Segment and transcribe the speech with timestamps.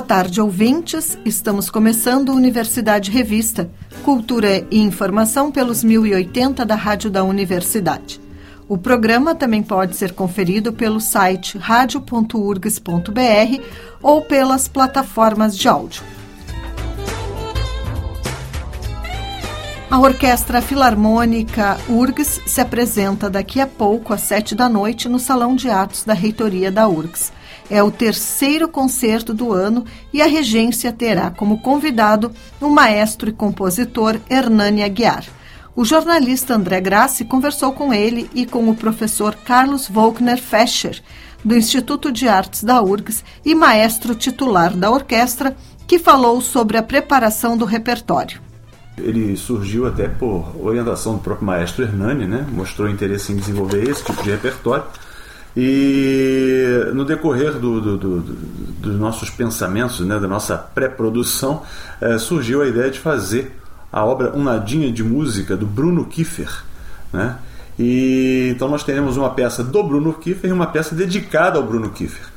[0.00, 1.18] Boa tarde, ouvintes.
[1.26, 3.70] Estamos começando Universidade Revista,
[4.02, 8.18] Cultura e Informação pelos 1080 da Rádio da Universidade.
[8.66, 13.62] O programa também pode ser conferido pelo site radio.urgs.br
[14.02, 16.02] ou pelas plataformas de áudio.
[19.90, 25.54] A Orquestra Filarmônica URGS se apresenta daqui a pouco, às sete da noite, no Salão
[25.54, 27.38] de Atos da Reitoria da URGS.
[27.70, 33.32] É o terceiro concerto do ano e a regência terá como convidado o maestro e
[33.32, 35.24] compositor Hernani Aguiar.
[35.76, 41.00] O jornalista André Grassi conversou com ele e com o professor Carlos Volkner Fescher,
[41.44, 46.82] do Instituto de Artes da URGS e maestro titular da orquestra, que falou sobre a
[46.82, 48.40] preparação do repertório.
[48.98, 52.46] Ele surgiu até por orientação do próprio maestro Hernani, né?
[52.52, 54.84] mostrou interesse em desenvolver esse tipo de repertório.
[55.56, 61.62] E no decorrer do, do, do, dos nossos pensamentos, né, da nossa pré-produção,
[62.00, 63.60] eh, surgiu a ideia de fazer
[63.92, 66.64] a obra Um Nadinha de Música, do Bruno Kiefer.
[67.12, 67.36] Né?
[67.78, 71.90] E, então nós teremos uma peça do Bruno Kiefer e uma peça dedicada ao Bruno
[71.90, 72.28] Kiefer.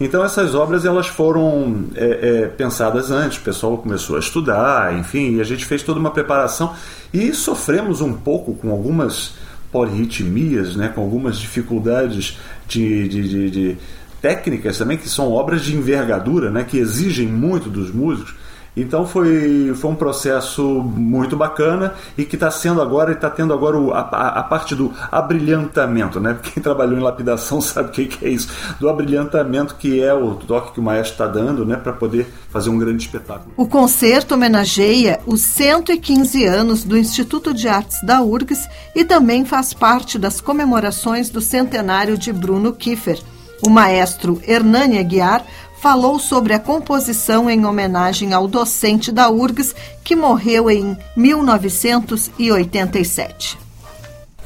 [0.00, 2.04] Então essas obras elas foram é,
[2.44, 6.10] é, pensadas antes, o pessoal começou a estudar, enfim, e a gente fez toda uma
[6.10, 6.74] preparação
[7.12, 9.34] e sofremos um pouco com algumas
[9.74, 13.76] polirritmias, né, com algumas dificuldades de, de, de, de
[14.22, 18.36] técnicas também, que são obras de envergadura, né, que exigem muito dos músicos.
[18.76, 23.52] Então foi, foi um processo muito bacana e que está sendo agora e está tendo
[23.52, 26.36] agora o, a, a, parte do abrilhantamento, né?
[26.42, 28.48] Quem trabalhou em lapidação sabe o que, que, é isso,
[28.80, 31.76] do abrilhantamento que é o toque que o maestro está dando, né?
[31.76, 33.52] Para poder fazer um grande espetáculo.
[33.56, 39.72] O concerto homenageia os 115 anos do Instituto de Artes da URGS e também faz
[39.72, 43.20] parte das comemorações do centenário de Bruno Kiefer.
[43.62, 45.44] O maestro Hernani Aguiar
[45.84, 53.58] falou sobre a composição em homenagem ao docente da URGS que morreu em 1987.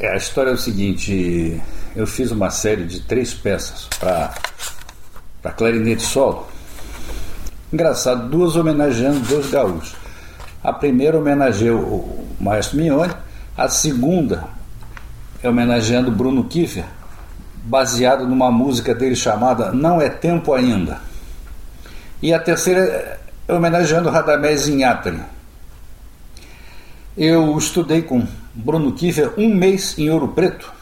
[0.00, 1.62] É, a história é o seguinte:
[1.94, 4.34] eu fiz uma série de três peças para
[5.56, 6.48] clarinete solo.
[7.72, 9.94] Engraçado, duas homenageando dois gaúchos.
[10.60, 13.15] A primeira homenageia o maestro Mignone,
[13.56, 14.43] a segunda
[15.41, 16.87] é homenageando Bruno Kiefer,
[17.62, 21.06] baseado numa música dele chamada Não é Tempo Ainda.
[22.20, 25.20] E a terceira é homenageando Radamés Inhatri.
[27.16, 30.72] Eu estudei com Bruno Kiefer um mês em Ouro Preto,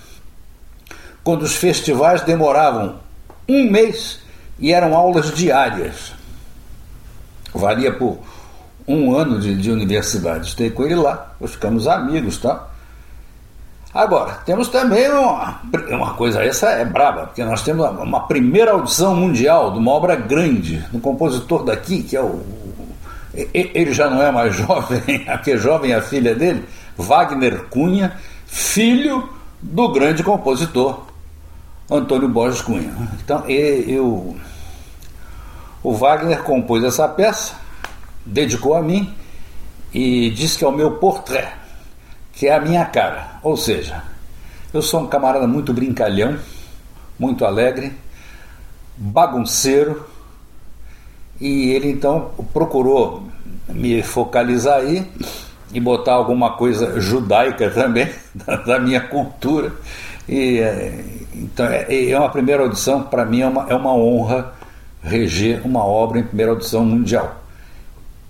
[1.22, 3.00] quando os festivais demoravam
[3.48, 4.20] um mês
[4.58, 6.12] e eram aulas diárias.
[7.52, 8.18] Valia por
[8.88, 10.48] um ano de, de universidade.
[10.48, 12.68] Estudei com ele lá, nós ficamos amigos, tá?
[13.96, 15.58] Agora, temos também uma,
[15.88, 20.14] uma coisa, essa é braba, porque nós temos uma primeira audição mundial de uma obra
[20.14, 22.42] grande, do compositor daqui, que é o.
[23.54, 28.18] Ele já não é mais jovem, a que é jovem a filha dele, Wagner Cunha,
[28.46, 29.30] filho
[29.62, 31.06] do grande compositor
[31.90, 32.94] Antônio Borges Cunha.
[33.24, 34.36] Então, eu,
[35.82, 37.54] o Wagner compôs essa peça,
[38.26, 39.14] dedicou a mim
[39.94, 41.65] e disse que é o meu portrait
[42.36, 43.38] que é a minha cara.
[43.42, 44.04] Ou seja,
[44.72, 46.38] eu sou um camarada muito brincalhão,
[47.18, 47.92] muito alegre,
[48.96, 50.06] bagunceiro,
[51.40, 53.26] e ele então procurou
[53.68, 55.04] me focalizar aí
[55.72, 58.08] e botar alguma coisa judaica também,
[58.66, 59.72] da, minha cultura.
[60.28, 61.04] E, é,
[61.34, 64.52] então é, é uma primeira audição, para mim é uma, é uma honra
[65.02, 67.36] reger uma obra em primeira audição mundial.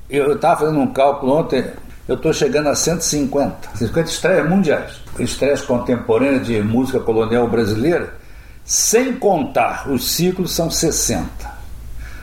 [0.09, 1.65] Eu estava fazendo um cálculo ontem,
[2.09, 8.15] eu estou chegando a 150, 50 estreias mundiais, estreias contemporâneas de música colonial brasileira,
[8.65, 11.29] sem contar os ciclos, são 60.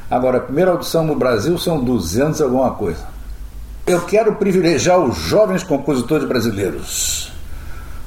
[0.10, 3.06] Agora, a primeira audição no Brasil são 200 alguma coisa.
[3.86, 7.32] Eu quero privilegiar os jovens compositores brasileiros.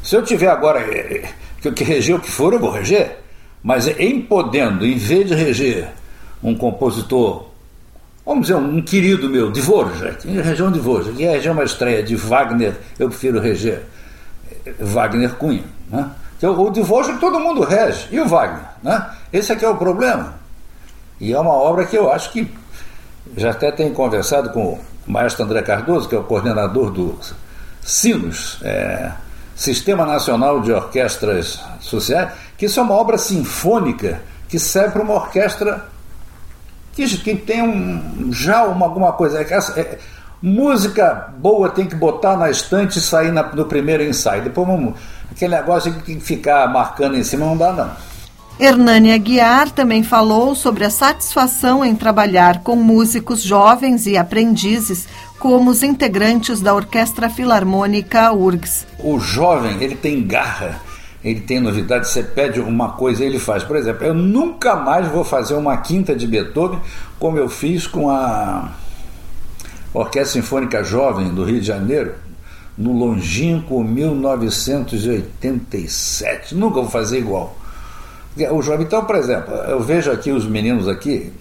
[0.03, 1.29] Se eu tiver agora eh,
[1.61, 3.19] que, que reger o que for, eu vou reger.
[3.63, 5.89] Mas em podendo, em vez de reger
[6.43, 7.47] um compositor
[8.27, 11.71] vamos dizer, um querido meu, de Dvorak, região de Dvorak, que é a região mais
[11.71, 13.85] estreia de Wagner, eu prefiro reger
[14.81, 15.65] Wagner Cunha.
[15.89, 16.11] Né?
[16.37, 18.65] Então, o Dvorak todo mundo rege, e o Wagner?
[18.83, 19.11] Né?
[19.33, 20.35] Esse aqui é o problema.
[21.21, 22.53] E é uma obra que eu acho que
[23.37, 27.19] já até tenho conversado com o maestro André Cardoso, que é o coordenador do
[27.81, 29.13] Sinos, é,
[29.55, 35.15] Sistema Nacional de Orquestras Sociais, que isso é uma obra sinfônica que serve para uma
[35.15, 35.87] orquestra
[36.97, 39.39] que, que tem um, já uma, alguma coisa.
[39.41, 39.99] É, é,
[40.43, 44.43] música boa tem que botar na estante e sair na, no primeiro ensaio.
[44.43, 44.95] Depois vamos,
[45.31, 47.91] aquele negócio que ficar marcando em cima não dá não.
[48.59, 55.07] Hernani Aguiar também falou sobre a satisfação em trabalhar com músicos jovens e aprendizes
[55.39, 58.87] como os integrantes da Orquestra Filarmônica URGS.
[58.99, 60.81] O jovem, ele tem garra,
[61.27, 63.65] ele tem novidade, você pede uma coisa ele faz.
[63.65, 66.79] Por exemplo, eu nunca mais vou fazer uma quinta de Beethoven
[67.19, 68.71] como eu fiz com a
[69.93, 72.15] Orquestra Sinfônica Jovem do Rio de Janeiro,
[72.79, 76.55] no longínquo 1987.
[76.55, 77.59] Nunca vou fazer igual.
[78.53, 81.33] O jovem, então, por exemplo, eu vejo aqui os meninos aqui,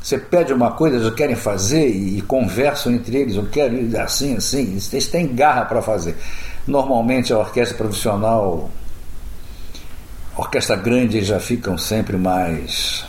[0.00, 4.36] você pede uma coisa, eles querem fazer e, e conversam entre eles, eu quero assim,
[4.36, 6.16] assim, eles têm garra para fazer.
[6.66, 8.70] Normalmente a orquestra profissional,
[10.36, 13.04] orquestra grande, já ficam sempre mais,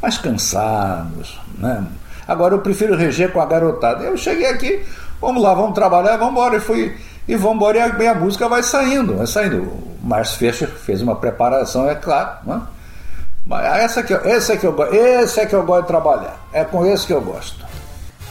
[0.00, 1.38] mais cansados.
[1.58, 1.84] Né?
[2.26, 4.04] Agora eu prefiro reger com a garotada.
[4.04, 4.84] Eu cheguei aqui,
[5.20, 6.56] vamos lá, vamos trabalhar, vamos embora.
[6.56, 6.96] E fui
[7.26, 9.62] e vamos embora e a, a música vai saindo, vai saindo.
[9.62, 12.38] O Márcio Fischer fez uma preparação, é claro.
[12.44, 12.60] Né?
[13.46, 16.36] Mas essa que, esse, é que eu, esse é que eu gosto de trabalhar.
[16.52, 17.64] É com esse que eu gosto.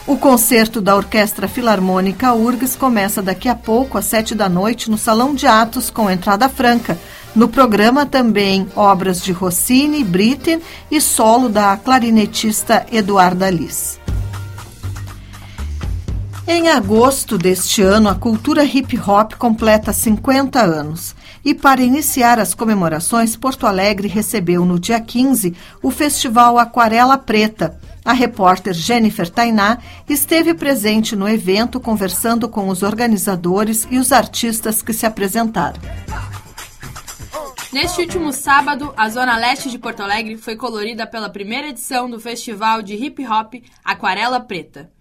[0.06, 4.98] O concerto da Orquestra Filarmônica URGS começa daqui a pouco, às sete da noite, no
[4.98, 6.98] Salão de Atos, com entrada franca.
[7.34, 13.98] No programa também obras de Rossini, Britten e solo da clarinetista Eduarda Liz.
[16.46, 21.16] Em agosto deste ano, a cultura hip hop completa 50 anos.
[21.44, 27.80] E para iniciar as comemorações, Porto Alegre recebeu no dia 15 o Festival Aquarela Preta.
[28.04, 29.78] A repórter Jennifer Tainá
[30.08, 35.80] esteve presente no evento conversando com os organizadores e os artistas que se apresentaram.
[37.74, 42.20] Neste último sábado, a zona leste de Porto Alegre foi colorida pela primeira edição do
[42.20, 43.54] Festival de Hip Hop
[43.84, 44.92] Aquarela Preta.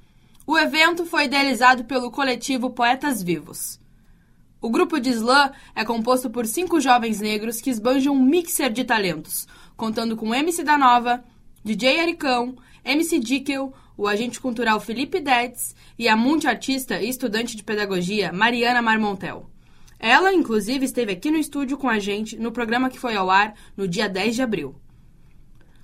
[0.44, 3.80] O evento foi idealizado pelo coletivo Poetas Vivos.
[4.60, 8.84] O grupo de slam é composto por cinco jovens negros que esbanjam um mixer de
[8.84, 9.48] talentos,
[9.78, 11.24] contando com MC da Nova,
[11.64, 17.64] DJ Aricão, MC Dickel, o agente cultural Felipe Detz e a multiartista e estudante de
[17.64, 19.53] pedagogia Mariana Marmontel.
[20.06, 23.54] Ela, inclusive, esteve aqui no estúdio com a gente no programa que foi ao ar
[23.78, 24.76] no dia 10 de abril.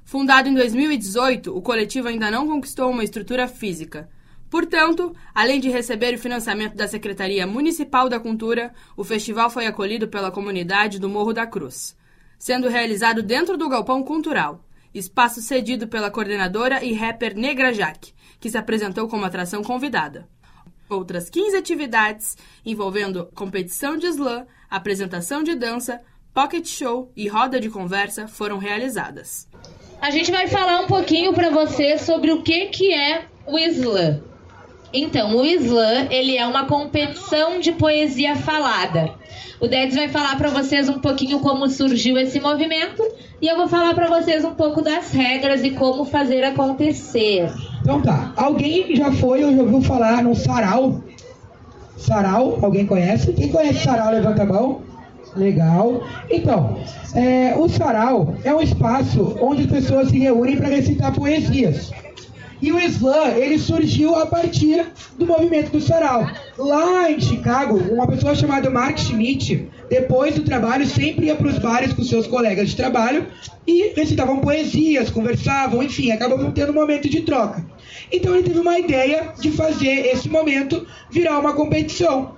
[0.03, 4.09] Fundado em 2018, o coletivo ainda não conquistou uma estrutura física,
[4.49, 10.07] Portanto, além de receber o financiamento da Secretaria Municipal da Cultura, o festival foi acolhido
[10.07, 11.95] pela comunidade do Morro da Cruz,
[12.39, 18.49] sendo realizado dentro do Galpão Cultural, espaço cedido pela coordenadora e rapper Negra Jaque, que
[18.49, 20.27] se apresentou como atração convidada.
[20.89, 26.01] Outras 15 atividades, envolvendo competição de slam, apresentação de dança,
[26.33, 29.47] pocket show e roda de conversa, foram realizadas.
[30.01, 34.23] A gente vai falar um pouquinho para você sobre o que, que é o slam.
[34.91, 39.13] Então, o slam, ele é uma competição de poesia falada.
[39.59, 43.03] O Dedes vai falar para vocês um pouquinho como surgiu esse movimento
[43.41, 47.51] e eu vou falar para vocês um pouco das regras e como fazer acontecer.
[47.89, 51.01] Então tá, alguém já foi ou já ouviu falar no sarau?
[51.97, 53.33] Sarau, alguém conhece?
[53.33, 54.81] Quem conhece sarau, levanta a mão.
[55.35, 56.03] Legal.
[56.29, 56.77] Então,
[57.15, 61.89] é, o sarau é um espaço onde as pessoas se reúnem para recitar poesias.
[62.61, 64.85] E o slam, ele surgiu a partir
[65.17, 66.29] do movimento do sarau.
[66.59, 71.57] Lá em Chicago, uma pessoa chamada Mark Schmidt, depois do trabalho, sempre ia para os
[71.57, 73.25] bares com seus colegas de trabalho
[73.65, 77.65] e recitavam poesias, conversavam, enfim, acabavam tendo um momento de troca.
[78.11, 82.35] Então ele teve uma ideia de fazer esse momento virar uma competição.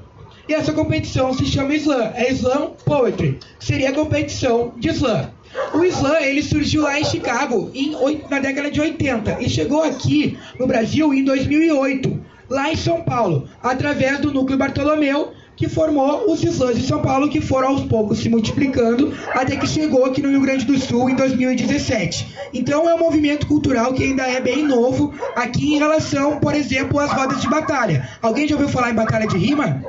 [0.48, 5.30] E essa competição se chama Slam, é Slam Poetry, seria a competição de Slam.
[5.74, 7.92] O slam ele surgiu lá em Chicago em,
[8.30, 13.50] na década de 80 e chegou aqui no Brasil em 2008, lá em São Paulo,
[13.62, 18.18] através do Núcleo Bartolomeu, que formou os slams de São Paulo, que foram aos poucos
[18.18, 22.36] se multiplicando, até que chegou aqui no Rio Grande do Sul em 2017.
[22.52, 26.98] Então é um movimento cultural que ainda é bem novo aqui em relação, por exemplo,
[26.98, 28.10] às rodas de batalha.
[28.24, 29.84] Alguém já ouviu falar em batalha de rima?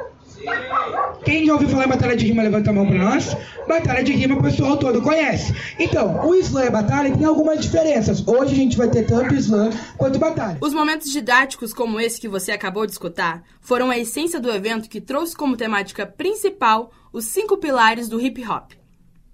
[1.24, 3.36] Quem já ouviu falar em batalha de rima, levanta a mão para nós.
[3.68, 5.54] Batalha de rima o pessoal todo conhece.
[5.78, 8.26] Então, o slam e a batalha tem algumas diferenças.
[8.26, 10.58] Hoje a gente vai ter tanto slam quanto batalha.
[10.60, 14.88] Os momentos didáticos como esse que você acabou de escutar foram a essência do evento
[14.88, 18.72] que trouxe como temática principal os cinco pilares do hip hop.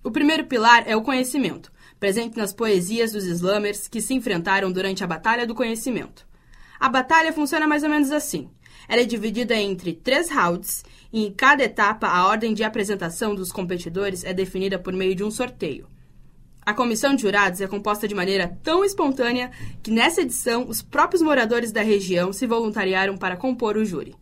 [0.04, 5.02] O primeiro pilar é o conhecimento, presente nas poesias dos slamers que se enfrentaram durante
[5.02, 6.26] a Batalha do Conhecimento.
[6.78, 8.49] A batalha funciona mais ou menos assim.
[8.88, 13.52] Ela é dividida entre três rounds e em cada etapa a ordem de apresentação dos
[13.52, 15.87] competidores é definida por meio de um sorteio.
[16.62, 19.50] A comissão de jurados é composta de maneira tão espontânea
[19.83, 24.14] que nessa edição os próprios moradores da região se voluntariaram para compor o júri.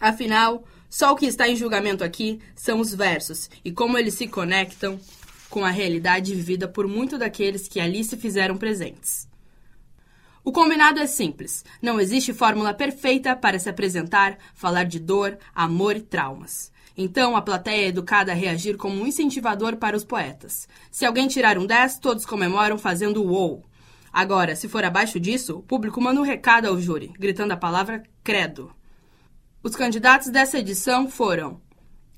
[0.00, 4.26] Afinal, só o que está em julgamento aqui são os versos e como eles se
[4.26, 4.98] conectam
[5.48, 9.29] com a realidade vivida por muitos daqueles que ali se fizeram presentes.
[10.44, 15.96] O combinado é simples: não existe fórmula perfeita para se apresentar, falar de dor, amor
[15.96, 16.72] e traumas.
[16.96, 20.68] Então, a plateia é educada a reagir como um incentivador para os poetas.
[20.90, 23.64] Se alguém tirar um 10, todos comemoram fazendo wow.
[24.12, 28.02] Agora, se for abaixo disso, o público manda um recado ao júri, gritando a palavra
[28.22, 28.70] credo.
[29.62, 31.60] Os candidatos dessa edição foram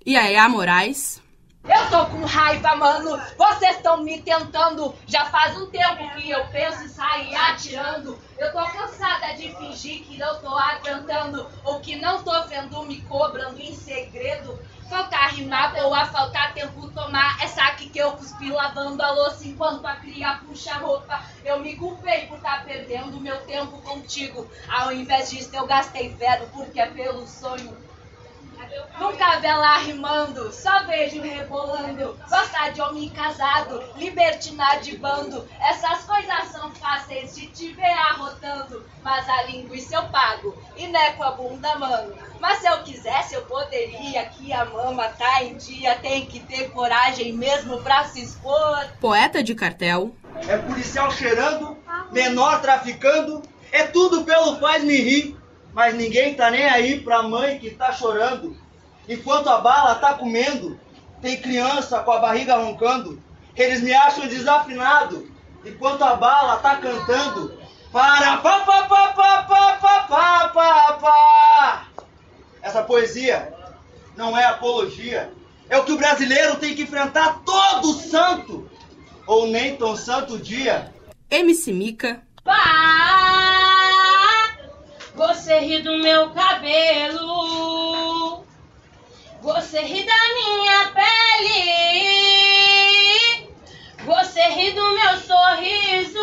[0.04, 1.21] Iaia Moraes,
[1.64, 3.21] eu tô com raiva, mano.
[3.37, 4.95] Vocês estão me tentando.
[5.07, 8.19] Já faz um tempo que eu penso em sair atirando.
[8.37, 11.49] Eu tô cansada de fingir que não tô aguentando.
[11.64, 14.59] Ou que não tô vendo me cobrando em segredo.
[14.90, 17.42] Faltar rimar ou a faltar tempo tomar.
[17.42, 21.23] É saque que eu cuspi lavando a louça enquanto a cria puxa a roupa.
[21.45, 24.49] Eu me culpei por estar tá perdendo meu tempo contigo.
[24.69, 27.91] Ao invés disso eu gastei verbo porque é pelo sonho.
[28.98, 32.16] Nunca vê lá rimando, só vejo rebolando.
[32.28, 35.46] Gosta de homem casado, libertina de bando.
[35.60, 38.84] Essas coisas são fáceis de te ver arrotando.
[39.02, 42.14] Mas a linguiça eu pago, e né com a bunda, mano.
[42.40, 44.24] Mas se eu quisesse, eu poderia.
[44.26, 48.86] Que a mama tá em dia, tem que ter coragem mesmo pra se expor.
[49.00, 50.14] Poeta de cartel.
[50.48, 51.76] É policial cheirando,
[52.10, 53.42] menor traficando.
[53.70, 55.36] É tudo pelo faz-me rir.
[55.72, 58.62] Mas ninguém tá nem aí pra mãe que tá chorando.
[59.09, 60.78] Enquanto a bala tá comendo,
[61.21, 63.23] tem criança com a barriga roncando.
[63.56, 65.30] Eles me acham desafinado.
[65.64, 67.61] Enquanto a bala tá cantando.
[67.92, 71.87] Para pa pa pa pa pa pa pa pa pa.
[72.62, 73.52] Essa poesia
[74.16, 75.32] não é apologia.
[75.68, 78.71] É o que o brasileiro tem que enfrentar todo santo
[79.26, 80.92] ou nem tão santo dia.
[81.30, 82.23] MC Mica.
[82.44, 82.59] Pá,
[85.14, 88.21] você ri do meu cabelo.
[89.42, 91.50] Você ri da minha pele,
[94.04, 96.20] você ri do meu sorriso,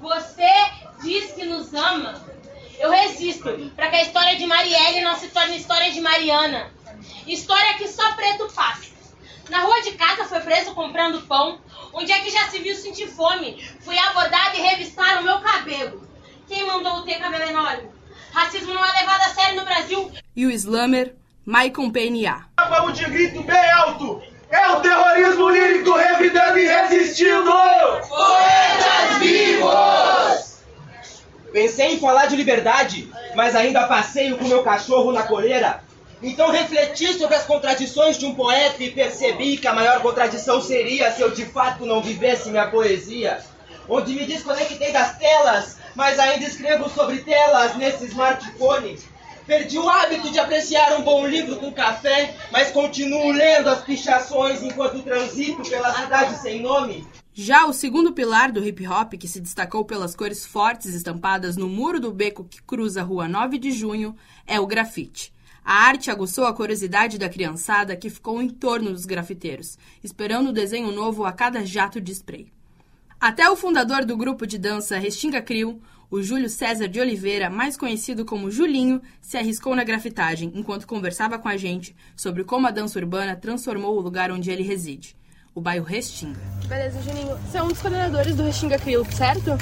[0.00, 0.50] você
[1.02, 2.26] diz que nos ama.
[2.78, 3.42] Eu resisto
[3.76, 6.72] para que a história de Marielle não se torne história de Mariana.
[7.26, 8.90] História que só preto passa.
[9.50, 11.60] Na rua de casa foi preso comprando pão.
[11.92, 13.62] Onde é que já se viu sentir fome?
[13.80, 16.08] Fui abordado e revistaram o meu cabelo.
[16.46, 17.97] Quem mandou ter cabelo enorme?
[18.32, 20.12] Racismo não é levado a sério no Brasil.
[20.36, 22.46] E o slammer Maicon PNA.
[22.68, 24.22] Vamos de grito bem alto.
[24.50, 27.52] É o terrorismo lírico revidando e resistindo.
[28.08, 30.58] Poetas vivos!
[31.52, 35.82] Pensei em falar de liberdade, mas ainda passeio com meu cachorro na coleira.
[36.22, 41.12] Então refleti sobre as contradições de um poeta e percebi que a maior contradição seria
[41.12, 43.38] se eu de fato não vivesse minha poesia.
[43.88, 48.96] Onde me desconectei das telas, mas ainda escrevo sobre telas nesse smartphone.
[49.44, 54.62] Perdi o hábito de apreciar um bom livro com café, mas continuo lendo as pichações
[54.62, 57.04] enquanto transito pela cidade sem nome.
[57.34, 61.68] Já o segundo pilar do hip hop, que se destacou pelas cores fortes estampadas no
[61.68, 64.14] muro do beco que cruza a rua 9 de junho,
[64.46, 65.32] é o grafite.
[65.64, 70.52] A arte aguçou a curiosidade da criançada que ficou em torno dos grafiteiros, esperando o
[70.52, 72.52] desenho novo a cada jato de spray.
[73.20, 77.76] Até o fundador do grupo de dança Restinga Crio, o Júlio César de Oliveira, mais
[77.76, 82.70] conhecido como Julinho, se arriscou na grafitagem enquanto conversava com a gente sobre como a
[82.70, 85.16] dança urbana transformou o lugar onde ele reside,
[85.52, 86.38] o bairro Restinga.
[86.68, 87.36] Beleza, Julinho.
[87.38, 89.58] Você é um dos coordenadores do Restinga Crio, certo?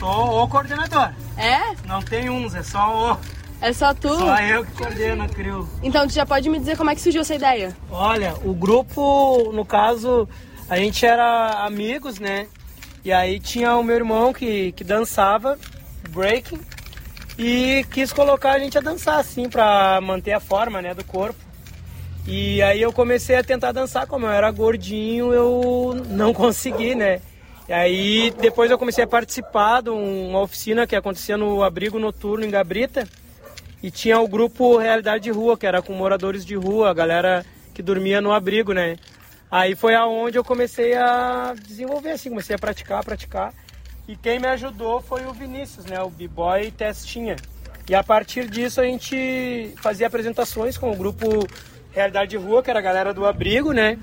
[0.00, 1.12] Sou o coordenador.
[1.36, 1.76] É?
[1.86, 3.18] Não tem uns, é só o.
[3.60, 4.18] É só tu?
[4.18, 5.66] Só eu que coordeno a CRIO.
[5.80, 7.74] Então, tu já pode me dizer como é que surgiu essa ideia?
[7.88, 10.28] Olha, o grupo, no caso,
[10.68, 12.48] a gente era amigos, né?
[13.06, 15.56] E aí tinha o meu irmão que, que dançava
[16.10, 16.58] breaking
[17.38, 21.38] e quis colocar a gente a dançar assim para manter a forma, né, do corpo.
[22.26, 27.20] E aí eu comecei a tentar dançar, como eu era gordinho, eu não consegui, né?
[27.68, 32.44] E aí depois eu comecei a participar de uma oficina que acontecia no abrigo noturno
[32.44, 33.06] em Gabrita.
[33.84, 37.46] E tinha o grupo Realidade de Rua, que era com moradores de rua, a galera
[37.72, 38.96] que dormia no abrigo, né?
[39.50, 43.54] Aí foi aonde eu comecei a desenvolver, assim, comecei a praticar, praticar.
[44.08, 46.00] E quem me ajudou foi o Vinícius, né?
[46.00, 47.36] O B-Boy Testinha.
[47.88, 51.46] E a partir disso a gente fazia apresentações com o grupo
[51.92, 53.98] Realidade de Rua, que era a galera do abrigo, né?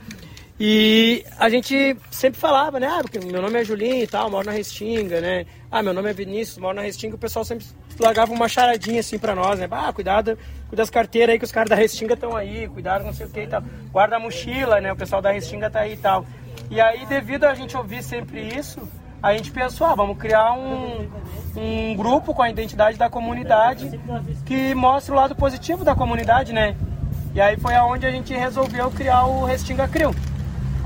[0.66, 2.88] E a gente sempre falava, né?
[2.88, 5.46] Ah, porque meu nome é Julinho e tal, moro na Restinga, né?
[5.70, 7.16] Ah, meu nome é Vinícius, moro na Restinga.
[7.16, 7.66] O pessoal sempre
[8.00, 9.68] largava uma charadinha assim pra nós, né?
[9.70, 10.38] Ah, cuidado,
[10.70, 13.30] cuida das carteiras aí que os caras da Restinga estão aí, cuidado, não sei o
[13.30, 13.62] que e tal.
[13.92, 14.94] Guarda a mochila, né?
[14.94, 16.26] O pessoal da Restinga tá aí e tal.
[16.72, 18.88] E aí, devido a gente ouvir sempre isso,
[19.22, 21.10] a gente pensou, ah, vamos criar um,
[21.58, 24.00] um grupo com a identidade da comunidade
[24.46, 26.78] que mostre o lado positivo da comunidade, né?
[27.36, 30.16] E aí foi aonde a gente resolveu criar o Restinga Crew.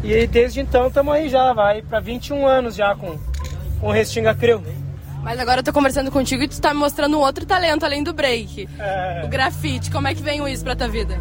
[0.07, 3.19] E desde então estamos aí já, vai para 21 anos já com,
[3.81, 4.63] com o Restinga Crew.
[5.21, 8.01] Mas agora eu tô conversando contigo e tu tá me mostrando um outro talento além
[8.01, 8.69] do break.
[8.79, 9.23] É.
[9.25, 9.91] O grafite.
[9.91, 11.19] Como é que vem isso pra tua vida?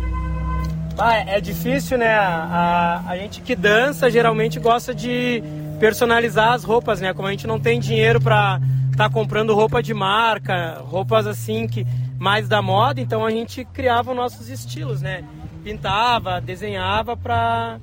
[0.97, 2.15] Ah, é difícil, né?
[2.15, 5.43] A, a, a gente que dança geralmente gosta de
[5.81, 7.13] personalizar as roupas, né?
[7.13, 8.61] Como a gente não tem dinheiro para
[8.93, 11.85] estar tá comprando roupa de marca, roupas assim que
[12.21, 15.25] mais da moda, então a gente criava nossos estilos, né?
[15.65, 17.81] Pintava, desenhava para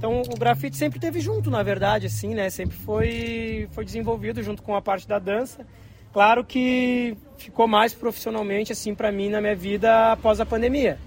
[0.00, 2.48] então o grafite sempre teve junto, na verdade, assim, né?
[2.48, 5.66] Sempre foi foi desenvolvido junto com a parte da dança.
[6.10, 10.98] Claro que ficou mais profissionalmente assim para mim na minha vida após a pandemia.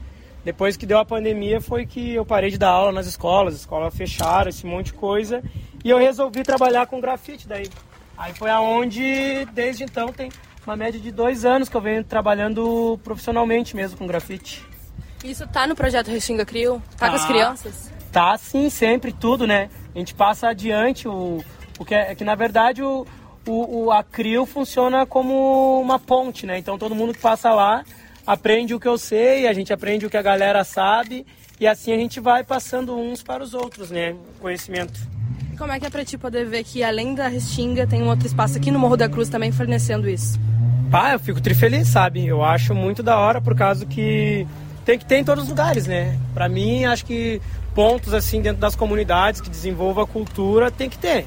[0.45, 3.62] Depois que deu a pandemia foi que eu parei de dar aula nas escolas, as
[3.62, 5.41] escolas fecharam, esse monte de coisa,
[5.83, 7.67] e eu resolvi trabalhar com grafite daí.
[8.15, 10.29] Aí foi aonde, desde então, tem
[10.67, 14.63] uma média de dois anos que eu venho trabalhando profissionalmente mesmo com grafite.
[15.23, 16.79] Isso tá no projeto Restinga Crio?
[16.91, 17.92] Tá, tá com as crianças?
[18.13, 19.70] Tá sim, sempre, tudo, né?
[19.93, 21.43] A gente passa adiante o,
[21.79, 23.08] o que é, é que na verdade o,
[23.48, 26.60] o, o, a CRIO funciona como uma ponte, né?
[26.60, 27.84] Então todo mundo que passa lá
[28.25, 31.25] aprende o que eu sei, a gente aprende o que a galera sabe
[31.60, 34.15] e assim a gente vai passando uns para os outros, né?
[34.39, 35.00] Conhecimento.
[35.58, 38.27] Como é que é pra ti poder ver que além da Restinga tem um outro
[38.27, 40.39] espaço aqui no Morro da Cruz também fornecendo isso?
[40.91, 42.27] Pá, eu fico trifeliz, sabe?
[42.27, 44.48] Eu acho muito da hora por causa que
[44.86, 46.20] tem que ter em todos os lugares, né?
[46.34, 47.41] Pra mim, acho que
[47.74, 51.25] pontos assim dentro das comunidades que desenvolva a cultura tem que ter.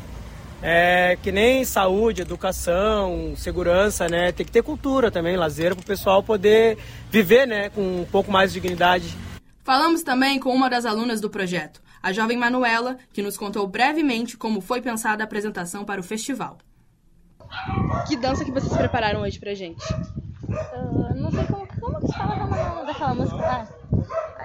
[0.63, 4.33] É que nem saúde, educação, segurança, né?
[4.33, 6.79] Tem que ter cultura também, lazer para o pessoal poder
[7.11, 9.15] viver, né, com um pouco mais de dignidade.
[9.63, 14.37] Falamos também com uma das alunas do projeto, a jovem Manuela, que nos contou brevemente
[14.37, 16.57] como foi pensada a apresentação para o festival.
[18.09, 19.85] Que dança que vocês prepararam hoje pra gente?
[19.93, 23.37] Uh, não sei como, como que fala daquela música.
[23.37, 23.67] Ah,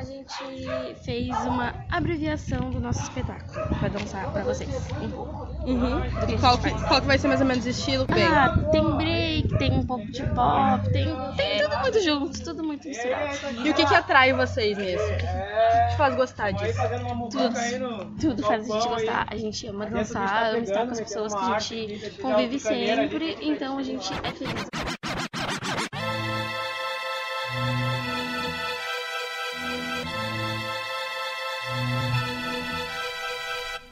[0.01, 5.47] a gente fez uma abreviação do nosso espetáculo para dançar para vocês um pouco.
[5.63, 6.01] Uhum.
[6.25, 8.07] Que qual, que, qual que vai ser mais ou menos o estilo?
[8.07, 8.23] Bem?
[8.23, 11.05] Ah, tem break, tem um pouco de pop, tem,
[11.37, 13.37] tem tudo muito junto, tudo muito misturado.
[13.63, 15.03] E o que que atrai vocês nisso?
[15.03, 16.79] O que, que faz gostar disso?
[17.29, 19.27] Tudo, tudo faz a gente gostar.
[19.29, 23.77] A gente ama dançar, ama estar com as pessoas que a gente convive sempre, então
[23.77, 25.00] a gente é feliz.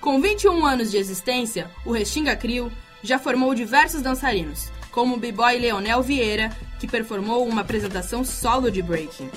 [0.10, 2.72] Com 21 anos de existência, o Restinga Crio
[3.04, 8.82] já formou diversos dançarinos, como o b-boy Leonel Vieira, que performou uma apresentação solo de
[8.82, 9.30] breaking.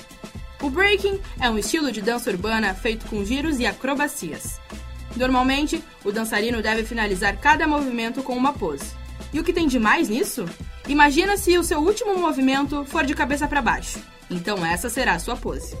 [0.63, 4.59] O breaking é um estilo de dança urbana feito com giros e acrobacias.
[5.15, 8.95] Normalmente, o dançarino deve finalizar cada movimento com uma pose.
[9.31, 10.43] E o que tem de mais nisso?
[10.87, 13.99] Imagina se o seu último movimento for de cabeça para baixo.
[14.29, 15.77] Então essa será a sua pose.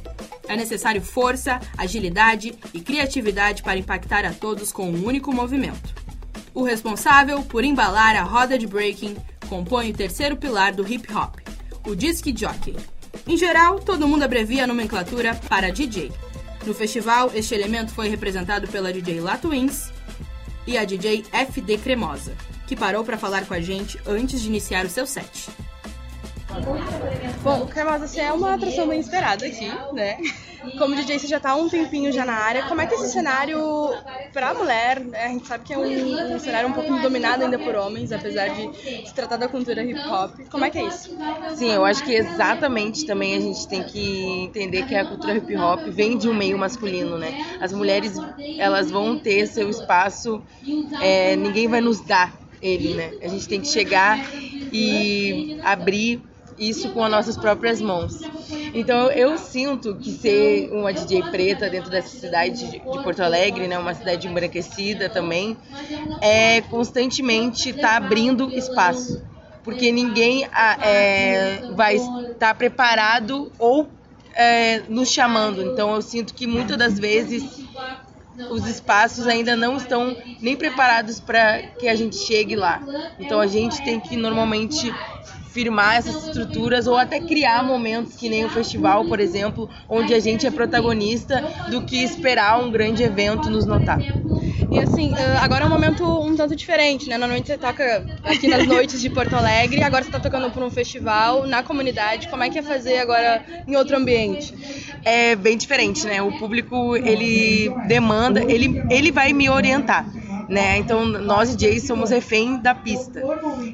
[0.47, 5.93] É necessário força, agilidade e criatividade para impactar a todos com um único movimento.
[6.53, 9.15] O responsável por embalar a roda de breaking
[9.49, 11.35] compõe o terceiro pilar do hip hop,
[11.87, 12.75] o disc jockey.
[13.25, 16.11] Em geral, todo mundo abrevia a nomenclatura para DJ.
[16.65, 19.91] No festival, este elemento foi representado pela DJ La Twins
[20.67, 22.33] e a DJ FD Cremosa,
[22.67, 25.49] que parou para falar com a gente antes de iniciar o seu set.
[27.43, 30.17] Bom, o Cremosa você é uma atração bem esperada aqui, né?
[30.77, 32.63] Como DJ, você já tá há um tempinho já na área.
[32.63, 33.57] Como é que esse cenário,
[34.31, 35.25] pra mulher, né?
[35.25, 38.49] a gente sabe que é um, um, cenário um pouco dominado ainda por homens, apesar
[38.49, 40.31] de se tratar da cultura hip hop.
[40.49, 41.09] Como é que é isso?
[41.53, 45.55] Sim, eu acho que exatamente também a gente tem que entender que a cultura hip
[45.57, 47.33] hop vem de um meio masculino, né?
[47.59, 48.13] As mulheres,
[48.57, 50.41] elas vão ter seu espaço,
[51.01, 53.11] é, ninguém vai nos dar ele, né?
[53.21, 54.19] A gente tem que chegar
[54.71, 56.21] e abrir
[56.67, 58.19] isso com as nossas próprias mãos.
[58.73, 63.77] Então eu sinto que ser uma DJ preta dentro dessa cidade de Porto Alegre, né,
[63.77, 65.57] uma cidade embranquecida também,
[66.21, 69.21] é constantemente estar tá abrindo espaço,
[69.63, 73.87] porque ninguém ah, é, vai estar preparado ou
[74.33, 75.61] é, nos chamando.
[75.61, 77.63] Então eu sinto que muitas das vezes
[78.49, 82.81] os espaços ainda não estão nem preparados para que a gente chegue lá.
[83.19, 84.93] Então a gente tem que normalmente
[85.53, 90.19] firmar essas estruturas ou até criar momentos que nem o festival, por exemplo, onde a
[90.19, 93.99] gente é protagonista do que esperar um grande evento nos notar.
[94.71, 97.17] E assim, agora é um momento um tanto diferente, né?
[97.17, 100.71] Normalmente você toca aqui nas noites de Porto Alegre, agora você está tocando por um
[100.71, 102.27] festival na comunidade.
[102.27, 104.51] Como é que é fazer agora em outro ambiente?
[105.05, 106.23] É bem diferente, né?
[106.23, 110.77] O público, ele demanda, ele, ele vai me orientar né?
[110.77, 113.21] Então nós DJs somos refém da pista.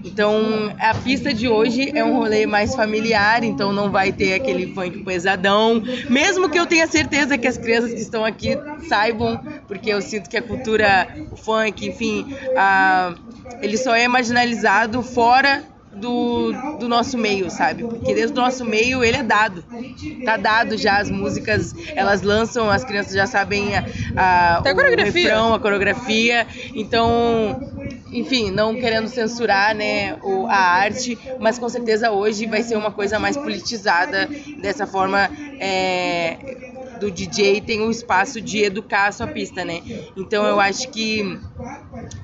[0.04, 4.74] Então a pista de hoje é um rolê mais familiar, então não vai ter aquele
[4.74, 9.90] funk pesadão, mesmo que eu tenha certeza que as crianças que estão aqui saibam, porque
[9.90, 13.14] eu sinto que a cultura funk, enfim, a,
[13.62, 17.84] ele só é marginalizado fora do, do nosso meio, sabe?
[17.84, 19.64] Porque dentro do nosso meio ele é dado.
[20.24, 25.24] Tá dado já as músicas, elas lançam, as crianças já sabem a, a, a coreografia.
[25.24, 26.48] refrão, a coreografia.
[26.74, 27.60] Então,
[28.12, 32.92] enfim, não querendo censurar né, o, a arte, mas com certeza hoje vai ser uma
[32.92, 34.30] coisa mais politizada.
[34.62, 36.38] Dessa forma, é,
[37.00, 39.82] do DJ tem um espaço de educar a sua pista, né?
[40.16, 41.40] Então eu acho que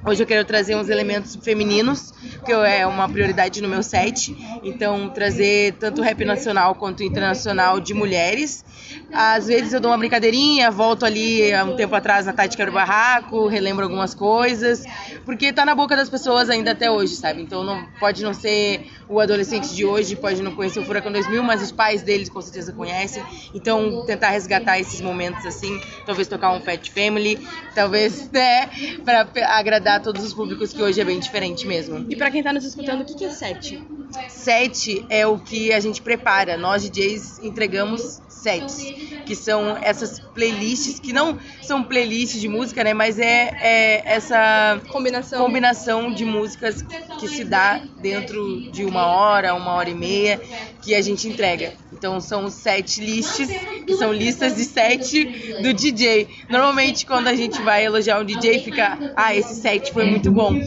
[0.06, 2.14] hoje eu quero trazer uns elementos femininos,
[2.46, 4.36] que é uma prioridade no meu set.
[4.64, 8.64] Então trazer tanto rap nacional quanto internacional de mulheres.
[9.12, 12.72] Às vezes eu dou uma brincadeirinha, volto ali há um tempo atrás na Tática do
[12.72, 14.84] Barraco, relembro algumas coisas,
[15.26, 17.42] porque tá na boca das pessoas ainda até hoje, sabe?
[17.42, 21.42] Então não pode não ser o adolescente de hoje, pode não conhecer o Furacão 2000,
[21.44, 23.24] mas os pais deles com certeza conhecem.
[23.54, 27.40] Então tentar resgatar esses momentos assim, talvez tocar um Fat Family,
[27.74, 28.70] talvez né,
[29.04, 29.28] para
[29.58, 32.06] agradar todos os públicos que hoje é bem diferente mesmo.
[32.10, 33.82] E para quem tá nos escutando, o que, que é set?
[34.28, 36.58] Set é o que a gente prepara.
[36.58, 38.94] Nós DJs entregamos sets,
[39.26, 44.80] que são essas playlists que não são playlists de música, né, mas é, é essa
[44.90, 46.84] combinação combinação de músicas
[47.20, 50.40] que se dá dentro de uma hora, uma hora e meia
[50.82, 51.74] que a gente entrega.
[51.92, 53.50] Então são sete lists,
[53.88, 55.24] que são listas de sete
[55.64, 56.28] do DJ.
[56.50, 60.54] Normalmente quando a gente vai elogiar um DJ fica, ah, esse set foi muito bom.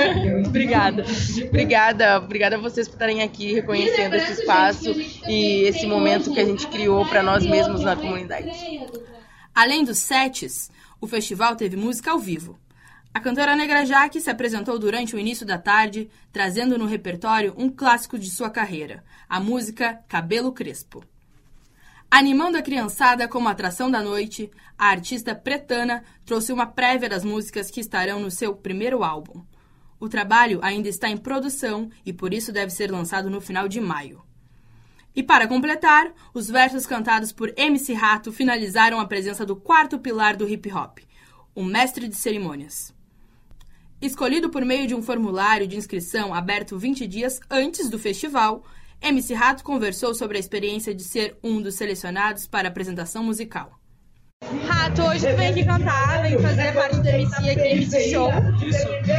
[0.46, 1.04] obrigada.
[1.48, 4.90] Obrigada, obrigada a vocês por estarem aqui reconhecendo esse espaço
[5.28, 8.50] e esse momento que a gente criou para nós mesmos na comunidade.
[9.54, 12.58] Além dos sets, o festival teve música ao vivo.
[13.12, 17.70] A cantora Negra Jaque se apresentou durante o início da tarde, trazendo no repertório um
[17.70, 21.04] clássico de sua carreira, a música Cabelo Crespo.
[22.10, 27.70] Animando a criançada como atração da noite, a artista pretana trouxe uma prévia das músicas
[27.70, 29.44] que estarão no seu primeiro álbum.
[30.04, 33.80] O trabalho ainda está em produção e por isso deve ser lançado no final de
[33.80, 34.22] maio.
[35.16, 40.36] E para completar, os versos cantados por MC Rato finalizaram a presença do quarto pilar
[40.36, 40.98] do hip hop,
[41.54, 42.94] o mestre de cerimônias.
[43.98, 48.62] Escolhido por meio de um formulário de inscrição aberto 20 dias antes do festival,
[49.00, 53.80] MC Rato conversou sobre a experiência de ser um dos selecionados para a apresentação musical.
[54.84, 58.30] Rato, hoje tu vem aqui cantar, vem fazer parte do MC aqui, MC Show.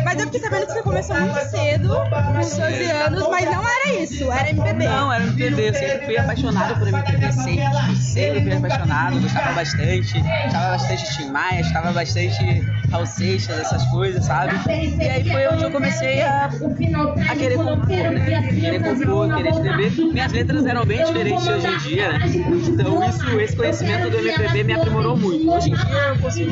[0.03, 4.01] Mas eu fiquei sabendo que você começou muito cedo, com 12 anos, mas não era
[4.01, 4.85] isso, era MPB.
[4.85, 10.19] Não, era MPB, eu sempre fui apaixonado por MPB, sempre, sempre fui apaixonado, gostava bastante,
[10.43, 14.53] gostava bastante Tim Maia, gostava bastante Raul Seixas, essas coisas, sabe?
[14.67, 18.47] E aí foi onde eu comecei a, a querer compor, né?
[18.49, 20.13] Querer compor, querer escrever.
[20.13, 22.25] Minhas letras eram bem diferentes hoje em dia, né?
[22.67, 25.51] Então isso, esse conhecimento do MPB me aprimorou muito.
[25.51, 26.51] Hoje em dia eu consigo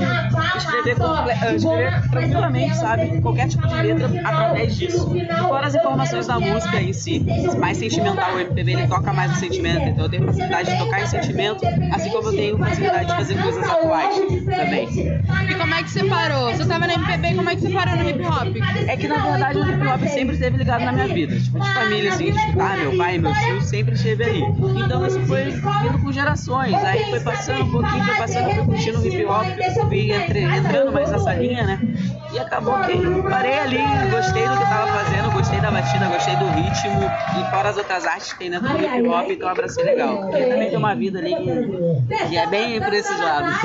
[0.57, 3.21] escrever, eh, escrever tranquilamente, sabe?
[3.21, 5.11] Qualquer tipo de letra através disso.
[5.47, 7.25] Fora as informações da música em si.
[7.59, 11.01] Mais sentimental, o MPB ele toca mais o sentimento, então eu tenho facilidade de tocar
[11.01, 14.87] em sentimento, assim como eu tenho facilidade de fazer coisas atuais também.
[15.49, 16.51] E como é que você parou?
[16.51, 18.55] Você estava na MPB, como é que você parou no hip hop?
[18.87, 21.39] É que na verdade o hip hop sempre esteve ligado na minha vida.
[21.39, 24.41] Tipo, de família, assim, de escutar, meu pai, meu tio sempre esteve aí.
[24.85, 26.73] Então isso foi vindo por gerações.
[26.73, 29.45] Aí foi passando um pouquinho, foi passando, curtindo o hip hop,
[29.87, 31.79] fui entre, entrando mais nessa linha, né?
[32.33, 32.97] E acabou que
[33.29, 33.77] parei ali,
[34.09, 37.01] gostei do que tava fazendo, gostei da batida, gostei do ritmo
[37.39, 40.29] e fora as outras artes que tem dentro do hip hop, então abracei legal.
[40.29, 43.55] E também tem uma vida ali que, que é bem por esses lados.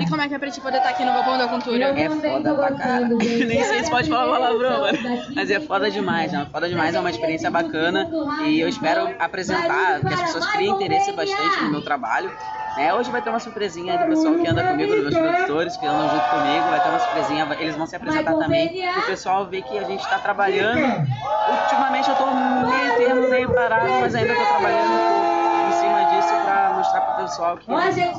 [0.00, 1.84] E como é que é pra te poder estar aqui no Galpão da Cultura?
[1.84, 3.08] É foda pra cara.
[3.12, 4.98] Nem sei se pode falar palavrão, mano.
[5.34, 6.46] Mas é foda demais, né?
[6.50, 8.08] Foda demais, é uma experiência bacana
[8.46, 12.30] e eu espero apresentar, que as pessoas criem interesse bastante no meu trabalho.
[12.76, 15.76] É, hoje vai ter uma surpresinha aí do pessoal que anda comigo, dos meus produtores
[15.76, 16.64] que andam junto comigo.
[16.70, 18.88] Vai ter uma surpresinha, eles vão se apresentar também.
[18.98, 20.80] O pessoal ver que a gente está trabalhando.
[20.80, 24.92] Ultimamente eu estou meio termo, meio parado, mas ainda estou trabalhando
[25.68, 27.70] em cima disso para mostrar pro pessoal que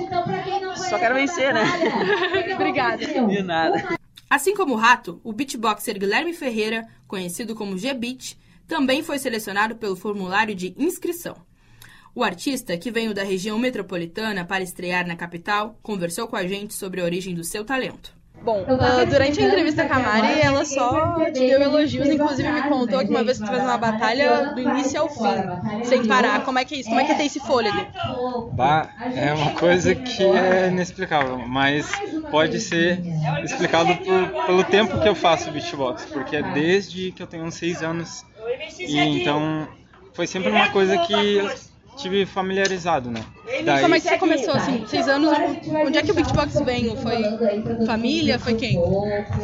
[0.04, 1.63] então, só quero vencer, né?
[2.54, 2.98] Obrigada.
[2.98, 3.98] De nada.
[4.30, 8.38] Assim como o Rato, o beatboxer Guilherme Ferreira, conhecido como G-Beat,
[8.68, 11.36] também foi selecionado pelo formulário de inscrição.
[12.15, 16.73] O artista, que veio da região metropolitana para estrear na capital, conversou com a gente
[16.73, 18.15] sobre a origem do seu talento.
[18.41, 22.62] Bom, uh, durante a entrevista com a Mari, ela só te deu elogios, inclusive me
[22.69, 26.45] contou que uma vez tu fez uma batalha do início ao fim, sem parar.
[26.45, 26.88] Como é que é isso?
[26.88, 27.86] Como é que é ter esse fôlego?
[28.54, 31.91] Bah, é uma coisa que é inexplicável, mas
[32.32, 33.01] pode ser
[33.43, 37.56] explicado por, pelo tempo que eu faço beatbox, porque é desde que eu tenho uns
[37.56, 38.23] 6 anos.
[38.80, 39.67] E então
[40.13, 41.39] foi sempre uma coisa que
[41.96, 43.22] tive familiarizado, né?
[43.64, 43.82] Daí...
[43.82, 45.32] Como é que você começou, assim, seis anos,
[45.86, 46.96] onde é que o beatbox veio?
[46.98, 48.78] Foi família, foi quem?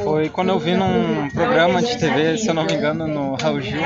[0.04, 3.62] Foi quando eu vi num programa de TV, se eu não me engano, no Raul
[3.62, 3.82] Gil,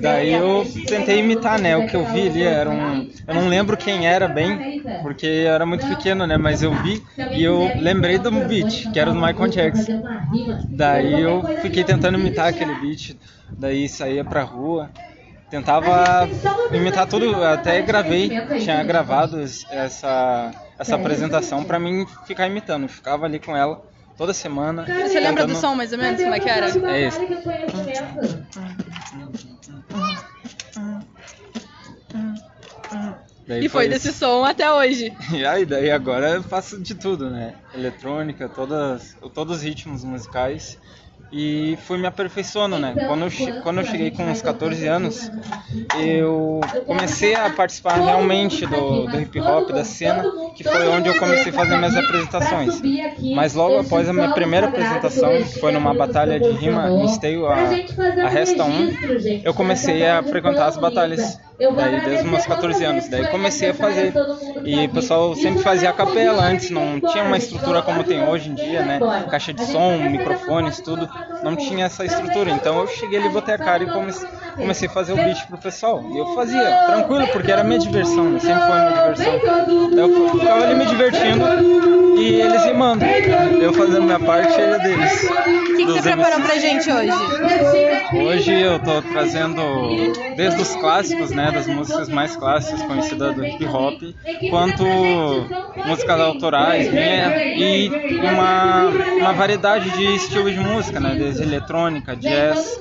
[0.00, 3.10] daí eu tentei imitar, né, o que eu vi ali, era um...
[3.26, 7.02] Eu não lembro quem era bem, porque eu era muito pequeno, né, mas eu vi
[7.32, 10.02] e eu lembrei do beat, que era do Michael Jackson.
[10.68, 13.16] Daí eu fiquei tentando imitar aquele beat,
[13.58, 14.90] daí saía pra rua
[15.50, 16.28] tentava
[16.72, 23.40] imitar tudo, até gravei, tinha gravado essa, essa apresentação para mim ficar imitando, ficava ali
[23.40, 23.82] com ela
[24.16, 24.84] toda semana.
[24.84, 25.22] Você tentando...
[25.22, 26.66] lembra do som mais ou menos, como é que era?
[26.66, 27.20] É esse.
[33.46, 35.12] Daí e foi, foi desse som até hoje.
[35.34, 37.54] E aí, daí agora eu faço de tudo, né?
[37.74, 40.78] Eletrônica, todas, todos os ritmos musicais
[41.32, 42.94] e fui me aperfeiçoando, né?
[43.06, 45.30] Quando eu, quando eu cheguei com uns 14 anos,
[45.98, 50.24] eu comecei a participar realmente do, do hip hop, da cena,
[50.56, 52.80] que foi onde eu comecei a fazer minhas apresentações.
[53.34, 57.46] Mas logo após a minha primeira apresentação, que foi numa batalha de rima em Esteio,
[57.46, 61.38] a, a Resta 1, eu comecei a frequentar as batalhas.
[61.68, 63.08] Daí, desde meus 14 anos.
[63.08, 64.12] Daí comecei a fazer.
[64.64, 68.50] E o pessoal sempre fazia a capela antes, não tinha uma estrutura como tem hoje
[68.50, 68.98] em dia, né?
[69.30, 71.08] Caixa de som, microfones, tudo
[71.42, 72.50] não tinha essa estrutura.
[72.50, 75.58] Então eu cheguei ali, botei a cara e comecei, comecei a fazer o beat pro
[75.58, 76.06] pessoal.
[76.10, 78.38] E eu fazia, tranquilo, porque era minha diversão, né?
[78.38, 79.42] sempre foi minha diversão.
[79.96, 81.44] Eu ficava ali me divertindo
[82.20, 83.04] e eles rimando.
[83.60, 85.24] Eu fazendo minha parte e ele deles.
[85.24, 87.10] O que, que você preparou pra gente hoje?
[88.12, 89.60] Hoje eu tô trazendo
[90.36, 91.50] desde os clássicos, né?
[91.52, 94.02] Das músicas mais clássicas conhecidas do hip hop,
[94.48, 94.84] quanto
[95.84, 97.90] músicas autorais minha, e
[98.22, 101.14] uma, uma variedade de estilos de música, né?
[101.16, 102.78] Desde eletrônica, jazz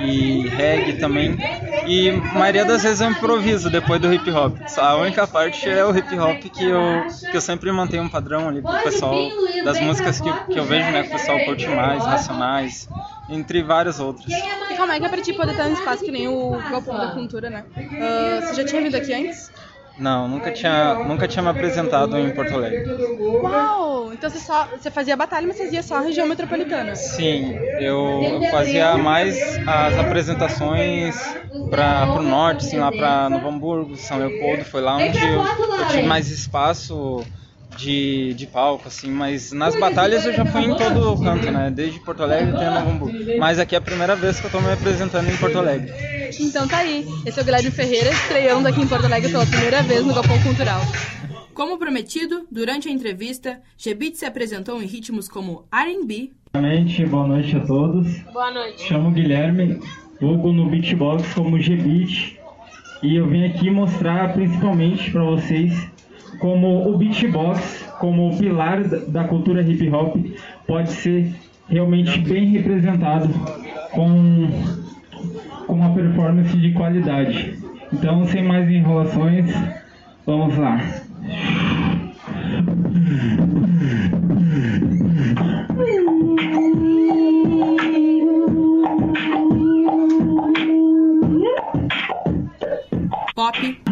[0.00, 1.38] e reggae também.
[1.86, 4.56] E a maioria das vezes eu improviso depois do hip hop.
[4.78, 8.48] A única parte é o hip hop que eu, que eu sempre mantenho um padrão
[8.48, 9.30] ali pro pessoal,
[9.64, 11.02] das músicas que, que eu vejo, né?
[11.02, 12.88] Que o pessoal curte mais, Racionais,
[13.28, 14.26] entre várias outras.
[14.28, 16.96] E como é que é pra ti poder estar num espaço que nem o Galpão
[16.96, 17.64] da Cultura, né?
[17.76, 19.50] Uh, você já tinha vindo aqui antes?
[20.00, 22.90] Não, nunca tinha, nunca tinha me apresentado em Porto Alegre.
[23.42, 24.10] Uau!
[24.14, 26.94] Então você, só, você fazia batalha, mas fazia só a região metropolitana?
[26.94, 31.16] Sim, eu fazia mais as apresentações
[31.68, 35.86] para o norte, assim, lá para Novo Hamburgo, São Leopoldo, foi lá onde eu, eu
[35.88, 37.22] tive mais espaço
[37.76, 41.70] de, de palco, assim, mas nas batalhas eu já fui em todo o canto, né?
[41.70, 43.18] Desde Porto Alegre até Novo Hamburgo.
[43.38, 45.92] Mas aqui é a primeira vez que eu estou me apresentando em Porto Alegre.
[46.38, 47.06] Então tá aí.
[47.26, 50.40] Esse é o Guilherme Ferreira estreando aqui em Porto Alegre pela primeira vez no Galpão
[50.42, 50.80] Cultural.
[51.54, 56.30] Como prometido, durante a entrevista, Gebit se apresentou em ritmos como R&B.
[57.08, 58.18] Boa noite a todos.
[58.32, 58.82] Boa noite.
[58.82, 59.80] Chamo Guilherme,
[60.20, 62.40] vulgo no beatbox como Gebit,
[63.02, 65.72] e eu vim aqui mostrar principalmente para vocês
[66.40, 70.16] como o beatbox, como o pilar da cultura hip hop,
[70.66, 71.32] pode ser
[71.68, 73.28] realmente bem representado
[73.92, 74.48] com,
[75.66, 77.58] com uma performance de qualidade.
[77.92, 79.52] Então, sem mais enrolações,
[80.26, 80.80] vamos lá.
[93.34, 93.89] Pop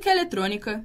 [0.00, 0.84] música eletrônica.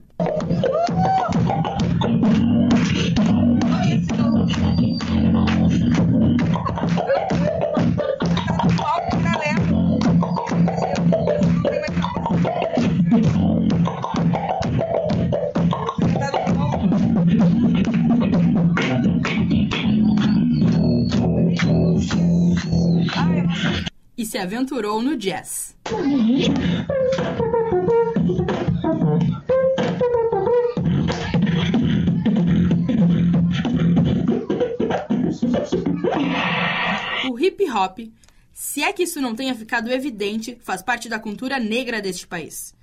[24.18, 25.76] E se aventurou no jazz.
[37.76, 38.00] Hop,
[38.54, 42.74] se é que isso não tenha ficado evidente, faz parte da cultura negra deste país.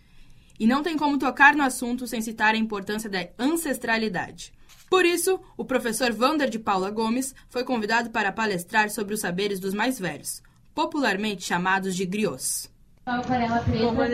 [0.60, 4.52] E não tem como tocar no assunto sem citar a importância da ancestralidade.
[4.90, 9.58] Por isso, o professor Vander de Paula Gomes foi convidado para palestrar sobre os saberes
[9.58, 10.42] dos mais velhos,
[10.74, 12.71] popularmente chamados de griots.
[13.04, 13.20] Bom,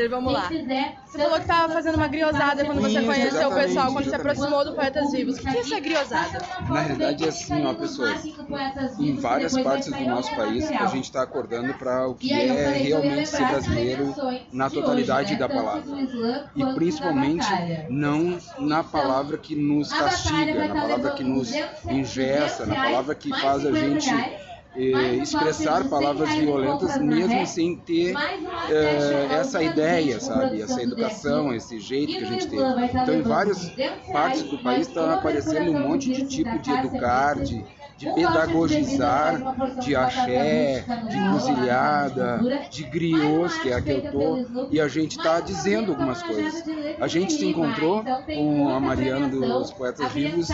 [0.09, 0.49] vamos lá.
[0.49, 4.15] Você falou que estava fazendo uma griosada quando você conheceu o pessoal, quando se exatamente.
[4.15, 5.37] aproximou do Poetas Vivos.
[5.37, 6.39] O que é essa griosada?
[6.71, 8.25] Na realidade é assim, ó, pessoas.
[8.99, 13.29] Em várias partes do nosso país, a gente está acordando para o que é realmente
[13.29, 14.15] ser brasileiro
[14.51, 15.85] na totalidade da palavra.
[16.57, 17.47] E principalmente
[17.91, 21.53] não na palavra que nos castiga, na palavra que nos
[21.85, 24.48] engessa, na palavra que faz a gente
[24.79, 28.25] expressar palavras violentas mesmo sem ter
[28.69, 30.61] eh, essa ideia, sabe?
[30.63, 32.73] Essa educação, esse jeito que a gente teve.
[32.93, 33.73] Então, em várias
[34.11, 37.67] partes do país está aparecendo um monte de tipo de educar, de,
[37.99, 44.81] de pedagogizar, de axé, de cruzilhada, de griots, que é a que eu tô, e
[44.81, 46.63] a gente está dizendo algumas coisas.
[47.01, 50.49] A gente se encontrou com a Mariana dos Poetas Vivos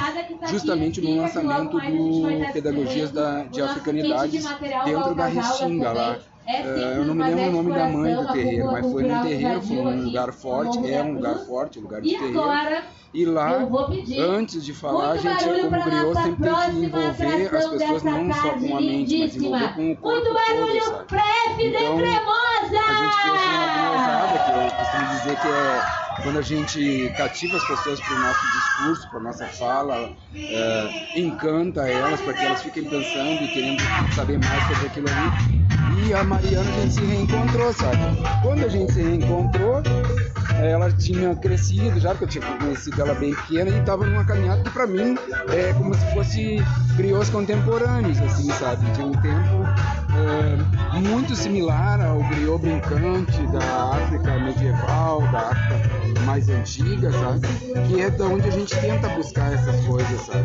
[0.49, 4.47] justamente no lançamento do Pedagogias da, de Africanidades
[4.85, 6.19] dentro da Restinga lá.
[6.47, 9.63] Eh, eu não me lembro o nome da mãe do terreiro, mas foi num terreiro,
[9.63, 12.35] foi num lugar forte, é um lugar forte, um lugar de terreiro.
[13.15, 13.69] E lá,
[14.19, 18.51] antes de falar, a gente, como griot, sempre tem que envolver as pessoas não só
[18.59, 21.07] com a mente, mas envolver com o corpo todo, sabe?
[21.61, 21.99] Então,
[22.89, 25.83] a gente fez uma griosada, que eu costumo dizer que é
[26.23, 30.11] quando a gente cativa as pessoas para o nosso discurso, para a nossa fala,
[30.51, 33.81] é, encanta elas para que elas fiquem pensando e querendo
[34.15, 35.64] saber mais sobre aquilo ali.
[36.07, 37.99] E a Mariana a gente se reencontrou, sabe?
[38.43, 39.83] Quando a gente se reencontrou,
[40.63, 44.63] ela tinha crescido já, porque eu tinha conhecido ela bem pequena e estava numa caminhada
[44.63, 45.17] que para mim
[45.49, 46.65] é como se fosse
[46.97, 48.85] griots contemporâneos, assim, sabe?
[48.93, 49.65] De um tempo
[50.15, 57.47] é, muito similar ao griot brincante da África medieval, da África mais antiga, sabe?
[57.87, 60.45] Que é da onde a gente tenta buscar essas coisas, sabe?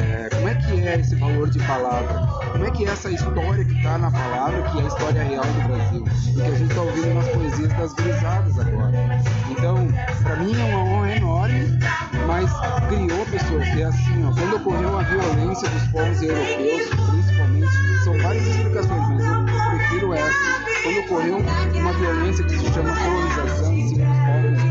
[0.00, 2.26] É, como é que é esse valor de palavra?
[2.52, 5.44] Como é que é essa história que está na palavra, que é a história real
[5.44, 6.04] do Brasil?
[6.28, 9.22] E que a gente está ouvindo nas poesias das grisadas agora.
[9.50, 9.88] Então,
[10.22, 11.78] para mim é uma honra enorme,
[12.26, 12.50] mas
[12.88, 18.46] criou pessoas é assim, ó, quando ocorreu a violência dos povos europeus, principalmente, são várias
[18.46, 20.58] explicações, mas eu, prefiro essa.
[20.82, 21.38] Quando ocorreu
[21.74, 24.67] uma violência que se chama colonização em cima dos povos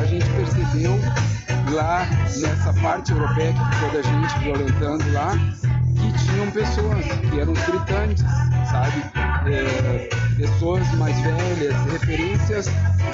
[0.00, 0.98] a gente percebeu
[1.72, 2.06] lá
[2.38, 5.32] nessa parte europeia que ficou da gente violentando lá,
[5.96, 8.24] que tinham pessoas que eram gritantes,
[8.70, 9.02] sabe?
[9.46, 12.66] É, pessoas mais velhas, referências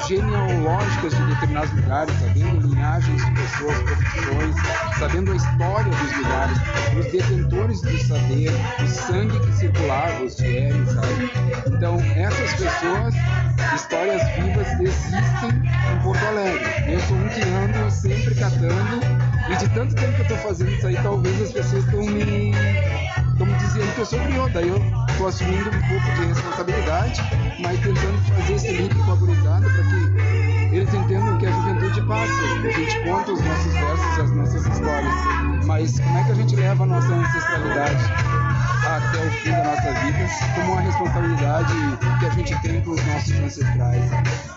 [0.07, 4.55] genealógicas de determinados lugares, sabendo linhagens de pessoas, profissões,
[4.99, 6.59] sabendo a história dos lugares,
[6.99, 8.51] os detentores do saber,
[8.83, 11.31] o sangue que circulava, os dieres, sabe?
[11.67, 13.15] Então, essas pessoas,
[13.75, 15.76] histórias vivas, existem em
[16.07, 16.63] Porto Alegre.
[16.87, 19.01] Eu sou um que ando sempre catando,
[19.51, 22.51] e de tanto tempo que eu estou fazendo isso aí, talvez as pessoas estão me,
[23.33, 27.21] estão me dizendo que eu sou griot, daí eu estou assumindo um pouco de responsabilidade,
[27.61, 32.03] mas tentando fazer esse link com a gurizada para que eles entendam que a juventude
[32.03, 32.33] passa.
[32.33, 35.15] A gente conta os nossos versos e as nossas histórias,
[35.67, 38.36] mas como é que a gente leva a nossa ancestralidade
[38.97, 40.19] até o fim da nossa vida
[40.55, 41.75] como uma responsabilidade
[42.19, 44.05] que a gente tem com os nossos ancestrais?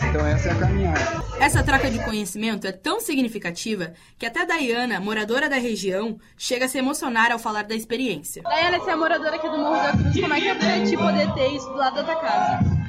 [0.01, 1.23] Então essa é a caminhada.
[1.39, 6.67] Essa troca de conhecimento é tão significativa que até Dayana, moradora da região, chega a
[6.67, 8.41] se emocionar ao falar da experiência.
[8.43, 10.97] Dayana, você é moradora aqui do Morro da Cruz, como é que é pra ti
[10.97, 12.79] poder ter isso do lado da tua casa?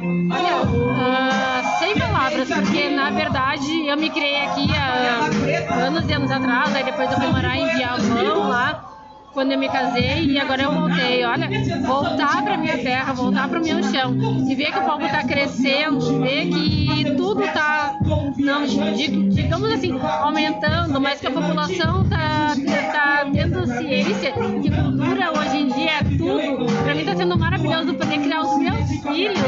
[0.00, 0.62] Olha,
[0.96, 6.74] ah, sem palavras, porque na verdade eu me criei aqui há anos e anos atrás,
[6.76, 8.97] aí depois eu fui morar em Viamão lá,
[9.38, 11.24] quando eu me casei e agora eu voltei.
[11.24, 11.48] Olha,
[11.86, 14.16] voltar para minha terra, voltar para o meu chão
[14.48, 17.96] e ver que o povo está crescendo, ver que tudo está,
[18.36, 22.56] não, di- digamos assim, aumentando, mas que a população está
[22.92, 26.66] tá tendo ciência que cultura hoje em dia é tudo.
[26.82, 29.38] Para mim está sendo maravilhoso poder criar os meus filhos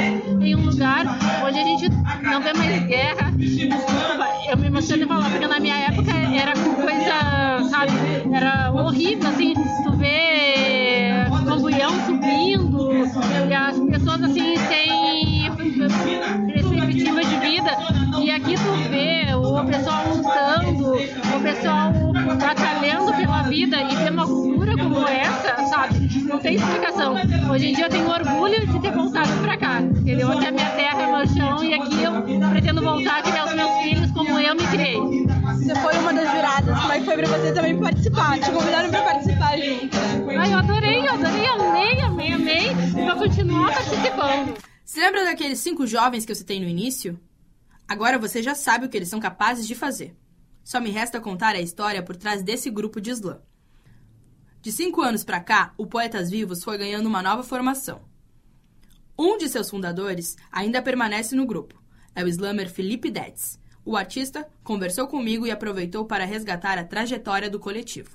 [0.41, 1.05] em um lugar
[1.45, 1.89] onde a gente
[2.23, 3.33] não vê mais guerra,
[4.71, 7.93] gostando de falar, porque na minha época era coisa, sabe,
[8.33, 12.93] era horrível, assim, tu vê comunhão subindo,
[13.49, 15.20] e as pessoas assim sem
[17.01, 17.77] perspectiva de vida,
[18.21, 21.93] e aqui tu vê o pessoal lutando, o pessoal
[22.39, 26.11] batalhando pela vida e ter uma cultura como essa, sabe?
[26.25, 27.15] Não tem explicação.
[27.51, 30.31] Hoje em dia eu tenho orgulho de ter voltado pra cá, entendeu?
[30.33, 33.55] Aqui a minha terra, é meu chão e aqui eu pretendo voltar a criar os
[33.55, 35.01] meus filhos como eu me criei.
[35.01, 38.39] Você foi uma das juradas, como é que foi pra você também participar?
[38.39, 39.40] Te convidaram pra participar
[44.91, 47.17] Se lembra daqueles cinco jovens que eu citei no início?
[47.87, 50.17] Agora você já sabe o que eles são capazes de fazer.
[50.65, 53.41] Só me resta contar a história por trás desse grupo de slam.
[54.61, 58.03] De cinco anos para cá, o Poetas Vivos foi ganhando uma nova formação.
[59.17, 61.81] Um de seus fundadores ainda permanece no grupo.
[62.13, 63.61] É o slammer Felipe Detz.
[63.85, 68.11] O artista conversou comigo e aproveitou para resgatar a trajetória do coletivo.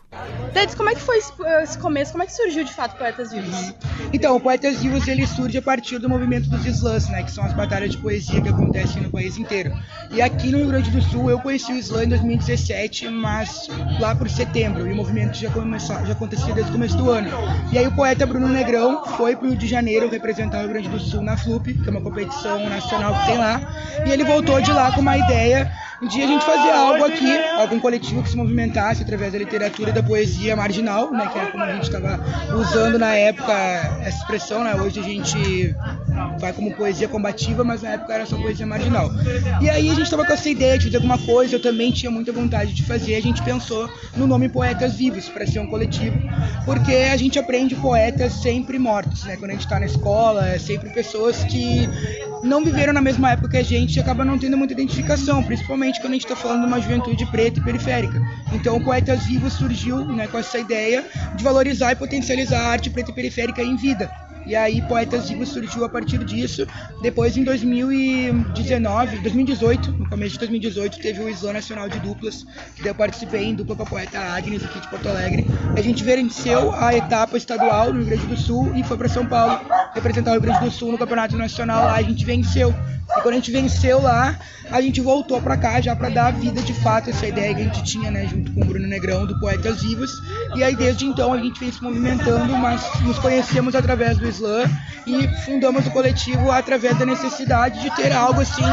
[0.53, 2.13] Dedes, como é que foi esse, começo?
[2.13, 3.73] Como é que surgiu de fato Poetas Vivos?
[4.13, 7.43] Então, o Poetas Vivos ele surge a partir do movimento dos slams, né, que são
[7.43, 9.73] as batalhas de poesia que acontecem no país inteiro.
[10.09, 13.67] E aqui no Rio Grande do Sul eu conheci o slam em 2017, mas
[13.99, 17.31] lá por setembro, e o movimento já, começou, já acontecia desde o começo do ano.
[17.73, 20.69] E aí o poeta Bruno Negrão foi para o Rio de Janeiro representar o Rio
[20.69, 23.59] Grande do Sul na FLUP, que é uma competição nacional que tem lá,
[24.07, 25.69] e ele voltou de lá com uma ideia
[26.01, 29.93] de a gente fazer algo aqui, algum coletivo que se movimentasse através da literatura e
[29.93, 32.19] da poesia marginal, né, que é como a gente estava
[32.55, 33.53] usando na época
[34.01, 35.75] essa expressão, né, hoje a gente
[36.39, 39.09] vai como poesia combativa, mas na época era só poesia marginal.
[39.61, 42.11] E aí a gente estava com essa ideia de fazer alguma coisa, eu também tinha
[42.11, 46.17] muita vontade de fazer, a gente pensou no nome Poetas Vivos, para ser um coletivo,
[46.65, 50.59] porque a gente aprende poetas sempre mortos, né, quando a gente está na escola, é
[50.59, 51.89] sempre pessoas que
[52.45, 55.99] não viveram na mesma época que a gente e acaba não tendo muita identificação, principalmente
[55.99, 58.21] quando a gente está falando de uma juventude preta e periférica.
[58.53, 61.03] Então o Poetas Vivos surgiu né, com essa ideia
[61.35, 64.09] de valorizar e potencializar a arte preta e periférica em vida.
[64.45, 66.67] E aí Poetas Vivos surgiu a partir disso.
[67.01, 72.87] Depois em 2019, 2018, no começo de 2018, teve o Slam Nacional de Duplas, que
[72.87, 75.45] eu participei em dupla com a poeta Agnes aqui de Porto Alegre.
[75.75, 79.25] A gente venceu a etapa estadual no Rio Grande do Sul e foi para São
[79.25, 79.59] Paulo
[79.93, 81.85] representar o Rio Grande do Sul no Campeonato Nacional.
[81.85, 82.73] Lá a gente venceu.
[83.17, 84.37] E quando a gente venceu lá,
[84.71, 87.63] a gente voltou para cá já para dar vida de fato essa ideia que a
[87.65, 90.11] gente tinha, né, junto com o Bruno Negrão do Poetas Vivos.
[90.53, 94.69] E aí desde então a gente vem se movimentando, mas nos conhecemos através do slam
[95.07, 98.63] e fundamos o coletivo através da necessidade de ter algo assim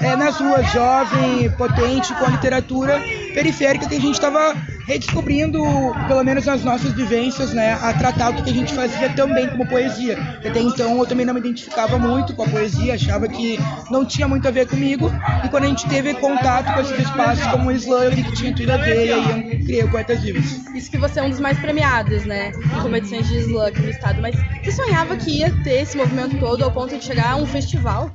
[0.00, 3.00] é, nas ruas, jovem, potente, com a literatura
[3.34, 4.54] periférica que a gente estava
[4.88, 5.62] redescobrindo,
[6.08, 9.68] pelo menos nas nossas vivências, né, a tratar o que a gente fazia também como
[9.68, 10.18] poesia.
[10.38, 13.58] Até então eu também não me identificava muito com a poesia, achava que
[13.90, 15.12] não tinha muito a ver comigo.
[15.44, 18.32] E quando a gente teve contato com esses espaços como o slam, eu vi que
[18.32, 20.66] tinha tudo a ver e aí eu criei o Poetas Vivos.
[20.74, 23.90] Isso que você é um dos mais premiados, né, em competições de slam aqui no
[23.90, 24.22] estado.
[24.22, 24.34] Mas
[24.64, 28.10] você sonhava que ia ter esse movimento todo ao ponto de chegar a um festival?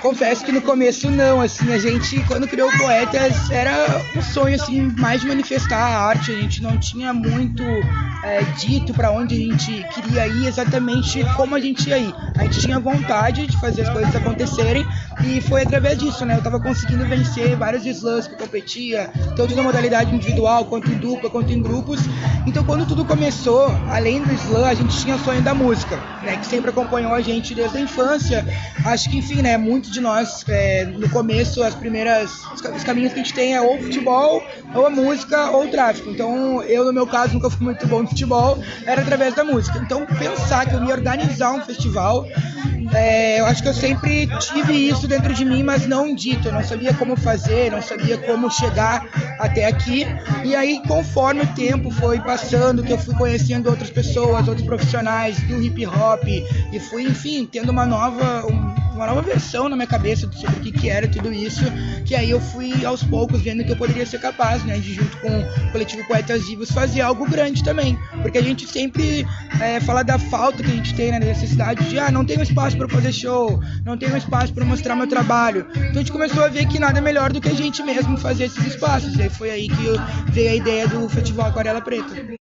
[0.00, 4.54] Confesso que no começo não, assim, a gente quando criou o Poetas era um sonho
[4.54, 7.62] assim mais de manifestar a arte, a gente não tinha muito
[8.22, 12.14] é, dito para onde a gente queria ir exatamente como a gente ia ir.
[12.36, 14.86] A gente tinha vontade de fazer as coisas acontecerem
[15.24, 16.36] e foi através disso, né?
[16.36, 20.98] Eu tava conseguindo vencer vários slams que eu competia, tanto na modalidade individual, quanto em
[20.98, 22.00] dupla, quanto em grupos.
[22.46, 26.36] Então quando tudo começou, além do slam, a gente tinha o sonho da música, né?
[26.36, 28.46] Que sempre acompanhou a gente desde a infância.
[28.84, 29.56] Acho que, enfim, né?
[29.56, 33.60] Muitos de nós, é, no começo, as primeiras, os caminhos que a gente tem é
[33.60, 34.42] ou futebol,
[34.74, 36.10] ou a música, ou tráfico.
[36.10, 39.78] Então eu, no meu caso, nunca fui muito bom no futebol, era através da música.
[39.78, 42.24] Então pensar que eu ia organizar um festival,
[42.94, 46.48] é, eu acho que eu sempre tive isso dentro de mim, mas não dito.
[46.48, 49.06] Eu não sabia como fazer, não sabia como chegar
[49.38, 50.06] até aqui.
[50.44, 55.40] E aí, conforme o tempo foi passando, que eu fui conhecendo outras pessoas, outros profissionais
[55.42, 58.44] do hip hop, e fui, enfim, tendo uma nova,
[58.94, 61.62] uma nova versão na minha cabeça sobre o que, que era tudo isso,
[62.04, 65.16] que aí eu fui aos poucos vendo que eu poderia ser capaz, né, de junto
[65.18, 67.98] com o coletivo Poetas Vivos fazer algo grande também.
[68.20, 69.26] Porque a gente sempre
[69.60, 72.42] é, fala da falta que a gente tem, né, da necessidade de, ah, não tenho
[72.42, 75.66] espaço para fazer show, não tenho espaço para mostrar meu trabalho.
[75.74, 78.44] Então a gente começou a ver que nada melhor do que a gente mesmo fazer
[78.44, 79.14] esses espaços.
[79.16, 82.41] E aí foi aí que veio a ideia do Festival Aquarela Preta.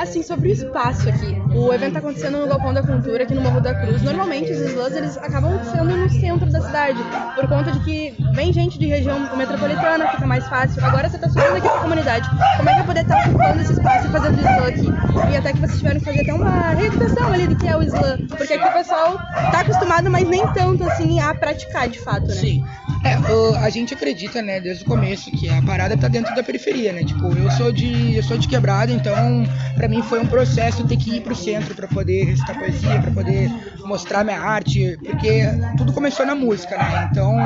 [0.00, 1.36] Assim, sobre o espaço aqui.
[1.54, 4.00] O evento está acontecendo no Galpão da Cultura, aqui no Morro da Cruz.
[4.00, 6.98] Normalmente os slams eles acabam sendo no centro da cidade,
[7.34, 10.82] por conta de que vem gente de região metropolitana, fica mais fácil.
[10.82, 12.30] Agora você está subindo aqui pra comunidade.
[12.56, 15.32] Como é que vai poder estar tá ocupando esse espaço e fazendo slam aqui?
[15.32, 17.82] E até que vocês tiveram que fazer até uma reeducação ali do que é o
[17.82, 18.26] slam.
[18.26, 22.34] Porque aqui o pessoal está acostumado, mas nem tanto assim a praticar de fato, né?
[22.34, 22.64] Sim.
[23.02, 23.14] É,
[23.64, 27.02] a gente acredita, né, desde o começo que a parada tá dentro da periferia, né?
[27.02, 29.44] Tipo, eu sou de eu sou de quebrada, então
[29.74, 33.10] pra mim foi um processo ter que ir pro centro pra poder recitar poesia, pra
[33.10, 33.50] poder
[33.84, 35.42] mostrar minha arte, porque
[35.76, 37.08] tudo começou na música, né?
[37.10, 37.36] Então,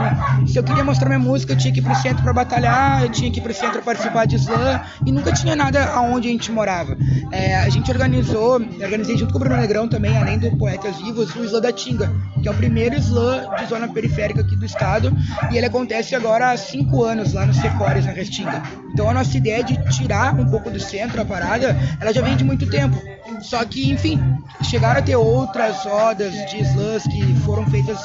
[0.47, 3.09] se eu queria mostrar minha música, eu tinha que ir pro centro pra batalhar, eu
[3.09, 6.31] tinha que ir pro centro pra participar de slam e nunca tinha nada aonde a
[6.31, 6.97] gente morava.
[7.33, 11.35] É, a gente organizou, organizei junto com o Bruno Negrão também, além do Poetas Vivos,
[11.35, 15.17] o Slam da Tinga, que é o primeiro slam de zona periférica aqui do estado
[15.51, 18.63] e ele acontece agora há cinco anos lá no Secores, na Restinga.
[18.93, 22.37] Então a nossa ideia de tirar um pouco do centro a parada, ela já vem
[22.37, 23.14] de muito tempo.
[23.41, 24.21] Só que, enfim,
[24.63, 27.99] chegaram a ter outras rodas de slams que foram feitas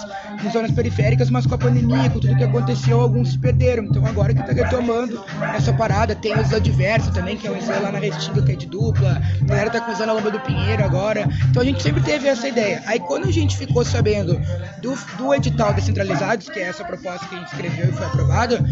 [0.43, 3.83] em zonas periféricas, mas com a pandemia, com tudo que aconteceu, alguns se perderam.
[3.83, 5.23] Então agora que tá retomando
[5.55, 8.51] essa parada, tem o slam diverso também, que é um slam lá na Restinga, que
[8.51, 9.21] é de dupla.
[9.41, 11.27] A galera tá com o slam na Lomba do Pinheiro agora.
[11.49, 12.81] Então a gente sempre teve essa ideia.
[12.85, 14.39] Aí quando a gente ficou sabendo
[14.81, 18.63] do, do edital descentralizados, que é essa proposta que a gente escreveu e foi aprovada,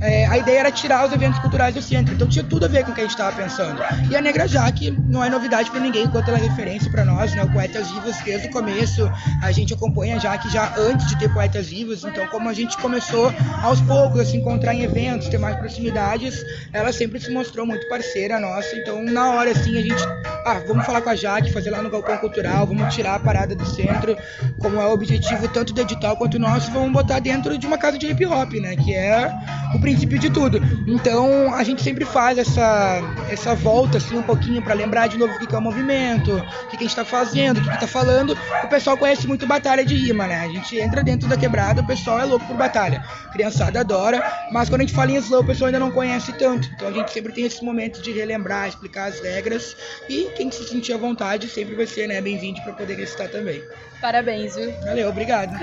[0.00, 2.14] é, a ideia era tirar os eventos culturais do centro.
[2.14, 3.80] Então tinha tudo a ver com o que a gente estava pensando.
[4.10, 7.34] E a Negra Jaque não é novidade para ninguém, enquanto ela é referência para nós,
[7.34, 7.42] né?
[7.42, 9.10] O Poetas Vivos desde o começo,
[9.42, 12.04] a gente acompanha a Jaque já antes de ter Poetas Vivos.
[12.04, 13.32] Então, como a gente começou
[13.62, 17.88] aos poucos a se encontrar em eventos, ter mais proximidades, ela sempre se mostrou muito
[17.88, 18.74] parceira nossa.
[18.76, 20.02] Então, na hora assim, a gente,
[20.46, 23.52] ah, vamos falar com a Jaque, fazer lá no Galpão Cultural, vamos tirar a parada
[23.52, 24.16] do centro,
[24.60, 27.98] como é o objetivo tanto do edital quanto nosso, vamos botar dentro de uma casa
[27.98, 28.76] de hip hop, né?
[28.76, 29.28] Que é
[29.74, 30.60] o princípio de tudo.
[30.86, 35.34] Então a gente sempre faz essa, essa volta assim um pouquinho para lembrar de novo
[35.34, 37.88] o que é o movimento, o que, a gente tá fazendo, o que, que tá
[37.88, 38.38] falando.
[38.62, 40.44] O pessoal conhece muito batalha de rima, né?
[40.44, 43.04] A gente entra dentro da quebrada, o pessoal é louco por batalha.
[43.26, 44.22] A criançada adora,
[44.52, 46.70] mas quando a gente fala em slow, o pessoal ainda não conhece tanto.
[46.72, 49.76] Então a gente sempre tem esses momentos de relembrar, explicar as regras
[50.08, 53.62] e quem se sentir à vontade sempre vai ser né, bem-vindo para poder recitar também.
[54.00, 54.70] Parabéns, viu?
[54.82, 55.56] Valeu, obrigado.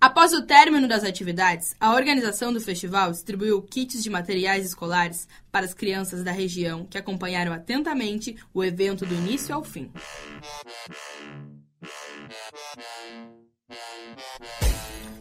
[0.00, 5.66] Após o término das atividades, a organização do festival distribuiu kits de materiais escolares para
[5.66, 9.90] as crianças da região que acompanharam atentamente o evento do início ao fim.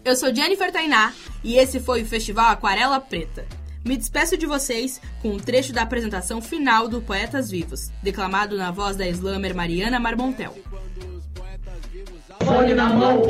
[0.03, 3.60] Eu sou Jennifer Tainá e esse foi o Festival Aquarela Preta.
[3.83, 8.69] Me despeço de vocês com um trecho da apresentação final do Poetas Vivos, declamado na
[8.69, 10.55] voz da slammer Mariana Marmontel.
[12.45, 13.21] Fone na mão.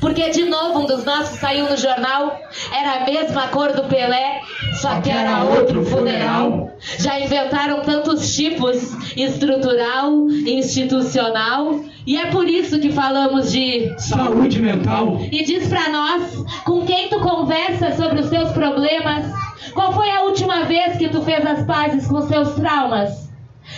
[0.00, 2.40] Porque de novo um dos nossos saiu no jornal,
[2.72, 4.40] era a mesma cor do Pelé,
[4.74, 6.70] só que era outro funeral.
[6.98, 8.76] Já inventaram tantos tipos,
[9.16, 15.20] estrutural, institucional, e é por isso que falamos de Saúde mental.
[15.30, 19.26] e diz pra nós com quem tu conversa sobre os teus problemas.
[19.74, 23.29] Qual foi a última vez que tu fez as pazes com seus traumas?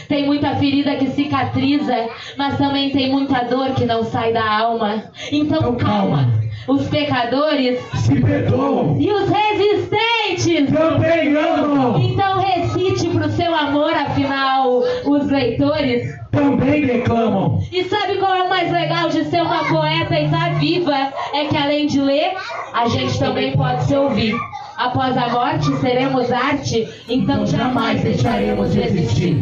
[0.09, 5.05] Tem muita ferida que cicatriza, mas também tem muita dor que não sai da alma.
[5.30, 6.42] Então calma.
[6.68, 12.00] Os pecadores se perdoam e os resistentes também amam.
[12.00, 17.61] Então recite pro seu amor, afinal, os leitores também reclamam.
[17.70, 21.12] e sabe qual é o mais legal de ser uma poeta e estar viva?
[21.34, 22.32] É que além de ler,
[22.72, 24.34] a gente também pode se ouvir.
[24.83, 29.37] Após a morte, seremos arte, então jamais deixaremos de existir.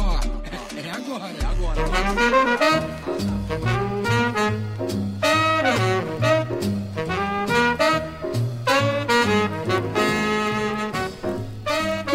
[0.00, 0.18] Ó,
[0.76, 1.80] é agora, é agora.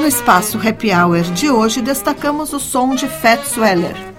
[0.08, 4.16] Espaço Happy Hour de hoje, destacamos o som de Fat Sweller.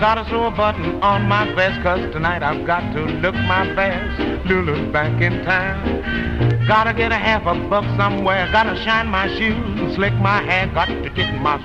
[0.00, 4.46] Gotta sew a button on my vest, cause tonight I've got to look my best.
[4.46, 6.64] Lulu's back in town.
[6.66, 8.48] Gotta get a half a buck somewhere.
[8.50, 10.68] Gotta shine my shoes, slick my hair.
[10.72, 11.60] Got to get my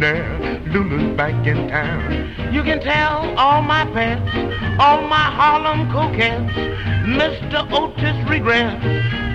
[0.00, 0.38] there.
[0.66, 2.52] Lulu's back in town.
[2.52, 4.22] You can tell all my pets,
[4.78, 6.52] all my Harlem coquettes,
[7.06, 7.70] Mr.
[7.72, 8.82] Otis regrets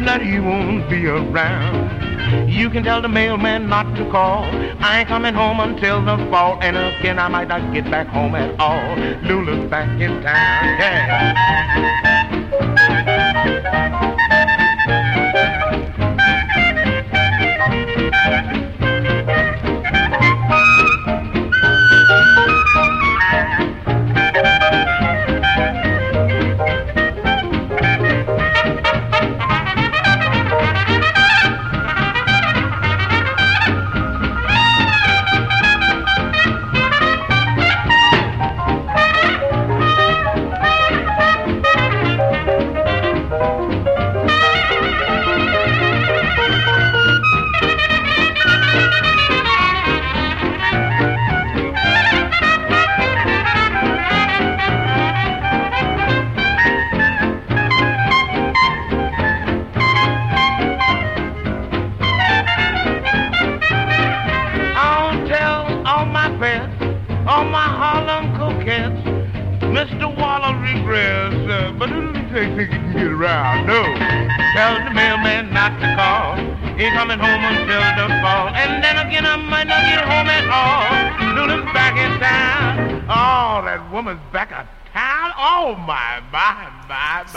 [0.06, 2.50] that he won't be around.
[2.50, 4.44] You can tell the mailman not to call.
[4.80, 8.36] I ain't coming home until the fall, and again I might not get back home
[8.36, 8.96] at all.
[9.24, 11.72] Lulu's back in town, yeah.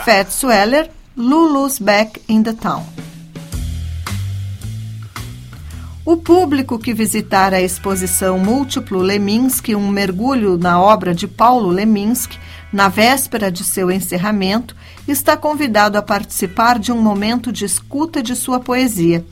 [0.05, 0.15] My, my.
[0.23, 2.83] Fat Sweller, Lulu's Back in the Town.
[6.05, 12.37] O público que visitar a exposição Múltiplo Leminski, um mergulho na obra de Paulo Leminski,
[12.71, 14.75] na véspera de seu encerramento,
[15.07, 19.25] está convidado a participar de um momento de escuta de sua poesia.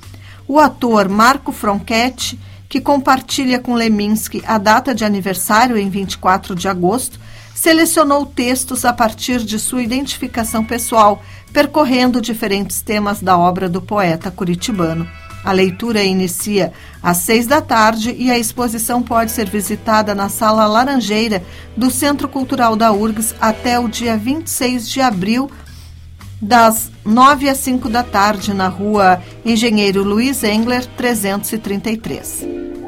[0.47, 6.67] O ator Marco Fronchetti, que compartilha com Leminski a data de aniversário em 24 de
[6.67, 7.19] agosto,
[7.63, 14.29] selecionou textos a partir de sua identificação pessoal, percorrendo diferentes temas da obra do poeta
[14.29, 15.07] curitibano.
[15.45, 20.67] A leitura inicia às seis da tarde e a exposição pode ser visitada na Sala
[20.67, 21.41] Laranjeira
[21.75, 25.49] do Centro Cultural da URGS até o dia 26 de abril,
[26.41, 32.82] das nove às cinco da tarde, na rua Engenheiro Luiz Engler, 333.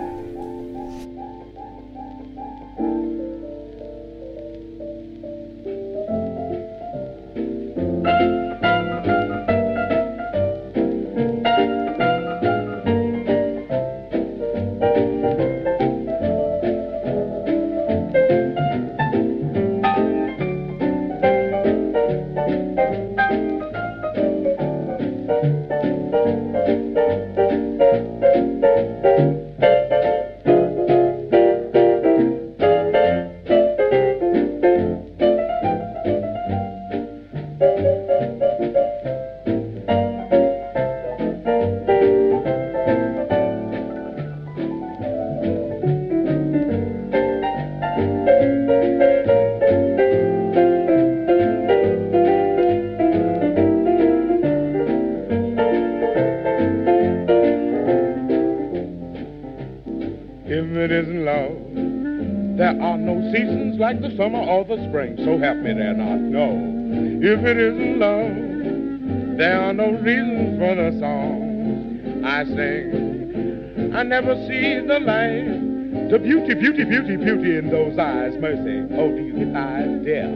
[67.35, 73.91] If it isn't love, there are no reasons for the songs I sing.
[73.93, 78.37] I never see the light, the beauty, beauty, beauty, beauty in those eyes.
[78.37, 80.31] Mercy, oh, these eyes, dear.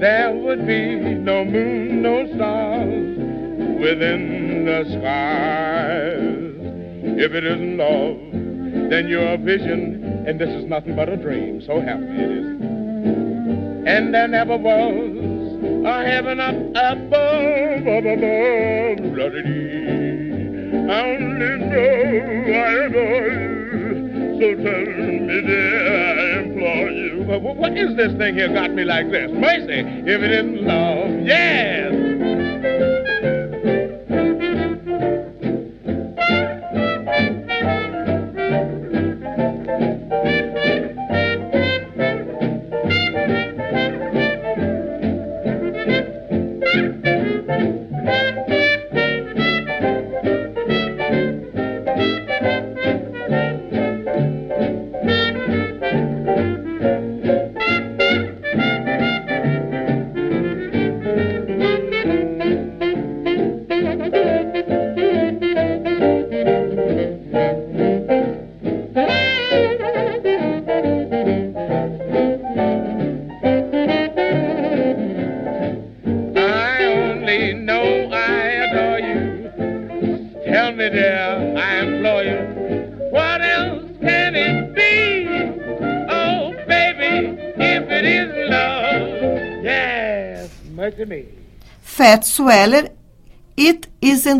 [0.00, 3.16] There would be no moon, no stars
[3.78, 6.26] within the skies.
[7.16, 11.62] If it isn't love, then you're a vision, and this is nothing but a dream.
[11.62, 12.60] So happy it is.
[13.86, 15.11] And there never was
[15.84, 19.82] a heaven up above, up above, la-dee-dee.
[20.88, 21.84] I only know
[22.52, 22.56] I
[22.86, 23.52] adore you.
[24.38, 27.12] So tell me, dear, I implore you.
[27.24, 29.30] What is this thing here got me like this?
[29.32, 31.91] Mercy, if it isn't love, yes.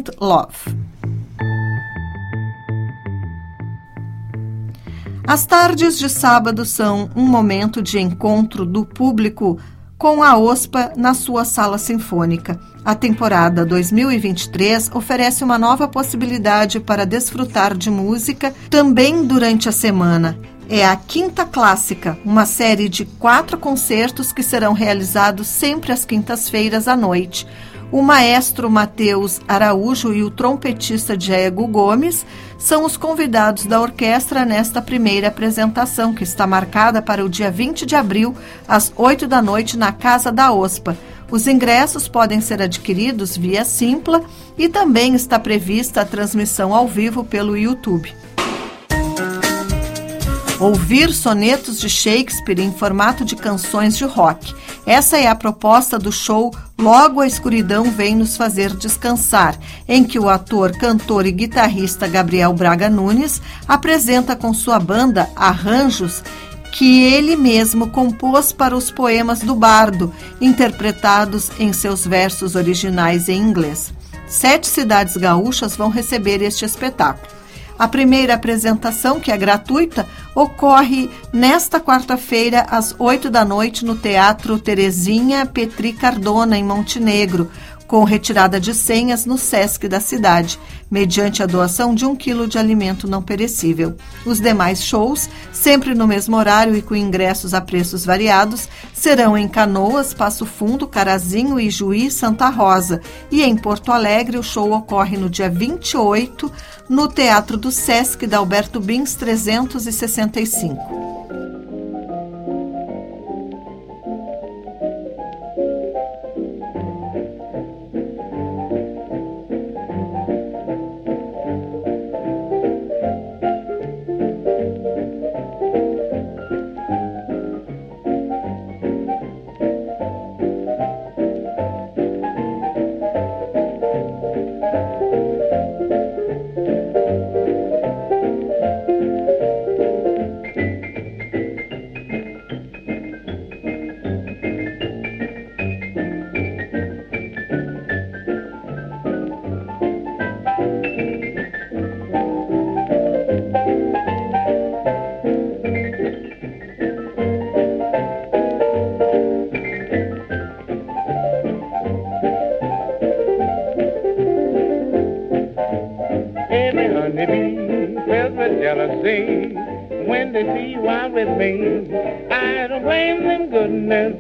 [0.02, 0.56] Isn't Love.
[5.24, 9.58] As tardes de sábado são um momento de encontro do público
[9.96, 12.58] com a OSPA na sua sala sinfônica.
[12.84, 20.36] A temporada 2023 oferece uma nova possibilidade para desfrutar de música também durante a semana.
[20.68, 26.88] É a Quinta Clássica, uma série de quatro concertos que serão realizados sempre às quintas-feiras
[26.88, 27.46] à noite.
[27.92, 32.24] O maestro Matheus Araújo e o trompetista Diego Gomes
[32.56, 37.84] são os convidados da orquestra nesta primeira apresentação, que está marcada para o dia 20
[37.84, 38.34] de abril,
[38.66, 40.96] às 8 da noite, na Casa da OSPA.
[41.30, 44.22] Os ingressos podem ser adquiridos via Simpla
[44.56, 48.10] e também está prevista a transmissão ao vivo pelo YouTube.
[50.62, 54.54] Ouvir sonetos de Shakespeare em formato de canções de rock.
[54.86, 59.58] Essa é a proposta do show Logo a Escuridão Vem Nos Fazer Descansar,
[59.88, 66.22] em que o ator, cantor e guitarrista Gabriel Braga Nunes apresenta com sua banda arranjos
[66.70, 73.42] que ele mesmo compôs para os poemas do bardo, interpretados em seus versos originais em
[73.42, 73.92] inglês.
[74.28, 77.41] Sete cidades gaúchas vão receber este espetáculo.
[77.78, 84.58] A primeira apresentação, que é gratuita, ocorre nesta quarta-feira, às 8 da noite, no Teatro
[84.58, 87.50] Terezinha Petri Cardona, em Montenegro,
[87.92, 90.58] com retirada de senhas no SESC da cidade,
[90.90, 93.94] mediante a doação de um quilo de alimento não perecível.
[94.24, 99.46] Os demais shows, sempre no mesmo horário e com ingressos a preços variados, serão em
[99.46, 103.02] Canoas, Passo Fundo, Carazinho, Ijuí, Santa Rosa.
[103.30, 106.50] E em Porto Alegre, o show ocorre no dia 28,
[106.88, 111.21] no Teatro do Sesc da Alberto Bins 365.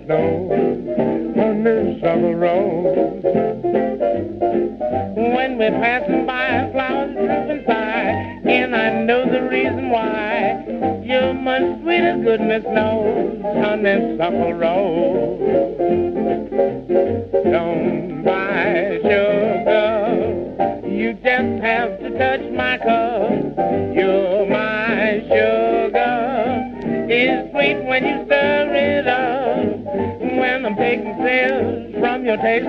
[0.06, 0.52] Knows,
[1.38, 3.22] on this summer road.
[5.16, 7.82] When we're passing by, flowers drooping by,
[8.50, 10.64] and I know the reason why.
[11.04, 15.61] You're much sweeter, goodness knows, on this summer road.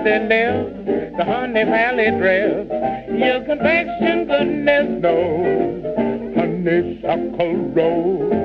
[0.04, 2.70] The honey valley drip.
[3.18, 8.43] Your confection, goodness knows, honeysuckle rose.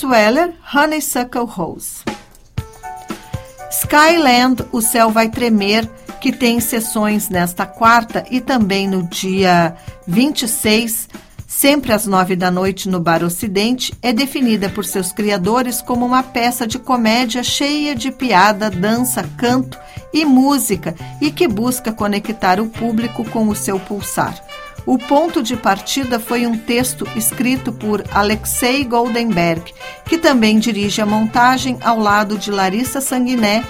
[0.00, 2.02] Sweller, Honeysuckle Rose.
[3.70, 5.86] Skyland, O Céu Vai Tremer,
[6.22, 9.76] que tem sessões nesta quarta e também no dia
[10.06, 11.06] 26,
[11.46, 16.22] sempre às nove da noite no Bar Ocidente, é definida por seus criadores como uma
[16.22, 19.78] peça de comédia cheia de piada, dança, canto
[20.14, 24.42] e música e que busca conectar o público com o seu pulsar.
[24.86, 29.72] O ponto de partida foi um texto escrito por Alexei Goldenberg,
[30.06, 33.64] que também dirige a montagem ao lado de Larissa Sanguiné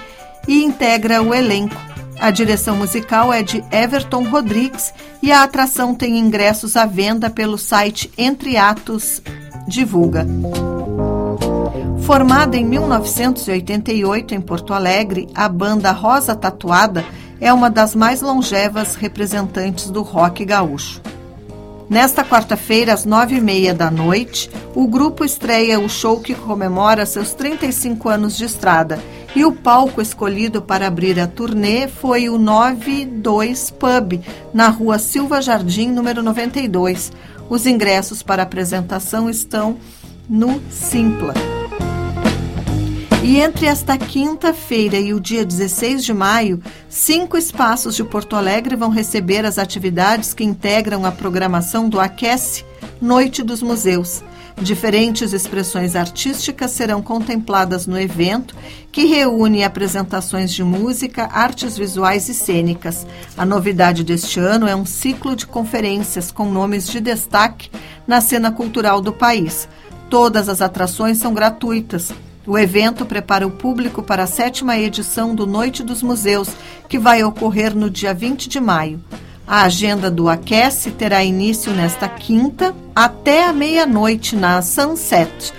[0.46, 1.76] e integra o elenco.
[2.18, 4.92] A direção musical é de Everton Rodrigues
[5.22, 9.22] e a atração tem ingressos à venda pelo site Entre Atos
[9.66, 10.26] Divulga.
[12.02, 17.04] Formada em 1988 em Porto Alegre, a banda Rosa Tatuada
[17.40, 21.00] é uma das mais longevas representantes do rock gaúcho.
[21.88, 27.04] Nesta quarta-feira, às nove e meia da noite, o grupo estreia o show que comemora
[27.04, 29.00] seus 35 anos de estrada
[29.34, 34.20] e o palco escolhido para abrir a turnê foi o 92 Pub,
[34.54, 37.12] na rua Silva Jardim, número 92.
[37.48, 39.76] Os ingressos para a apresentação estão
[40.28, 41.34] no Simpla.
[43.22, 48.74] E entre esta quinta-feira e o dia 16 de maio, cinco espaços de Porto Alegre
[48.76, 52.64] vão receber as atividades que integram a programação do Aquece
[52.98, 54.22] Noite dos Museus.
[54.56, 58.56] Diferentes expressões artísticas serão contempladas no evento,
[58.90, 63.06] que reúne apresentações de música, artes visuais e cênicas.
[63.36, 67.70] A novidade deste ano é um ciclo de conferências com nomes de destaque
[68.06, 69.68] na cena cultural do país.
[70.08, 72.12] Todas as atrações são gratuitas.
[72.46, 76.48] O evento prepara o público para a sétima edição do Noite dos Museus,
[76.88, 78.98] que vai ocorrer no dia 20 de maio.
[79.46, 85.52] A agenda do Aquece terá início nesta quinta até a meia-noite na Sunset,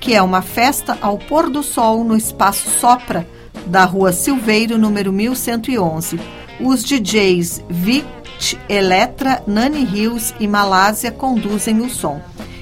[0.00, 3.26] que é uma festa ao pôr do sol no Espaço Sopra,
[3.66, 6.18] da Rua Silveiro, número 1111.
[6.60, 12.20] Os DJs Vict, Eletra, Nani Hills e Malásia conduzem o som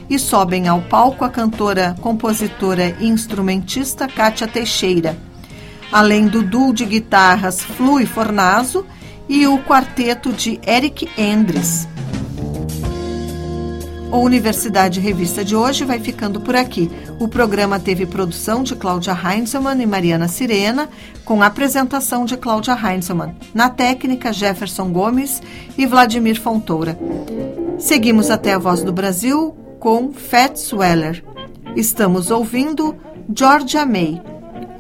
[0.09, 5.16] e sobem ao palco a cantora, compositora e instrumentista Kátia Teixeira,
[5.90, 8.86] além do duo de guitarras Flui Fornazo
[9.28, 11.88] e o quarteto de Eric Endres.
[14.12, 16.90] O Universidade Revista de hoje vai ficando por aqui.
[17.18, 20.86] O programa teve produção de Cláudia Heinzelmann e Mariana Sirena,
[21.24, 23.34] com apresentação de Cláudia Heinzelmann.
[23.55, 25.40] Na técnica, Jefferson Gomes
[25.78, 26.98] e Vladimir Fontoura.
[27.78, 31.24] Seguimos até a Voz do Brasil com Fats Weller.
[31.74, 32.96] Estamos ouvindo
[33.36, 34.22] Georgia May.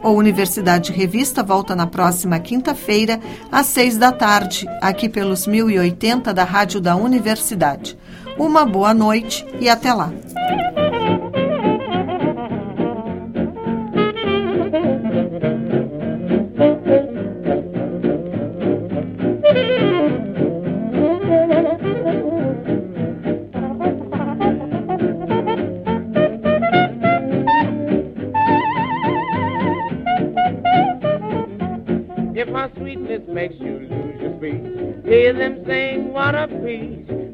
[0.00, 3.18] A Universidade Revista volta na próxima quinta-feira,
[3.50, 7.98] às seis da tarde, aqui pelos 1080 da Rádio da Universidade.
[8.38, 10.12] Uma boa noite e até lá.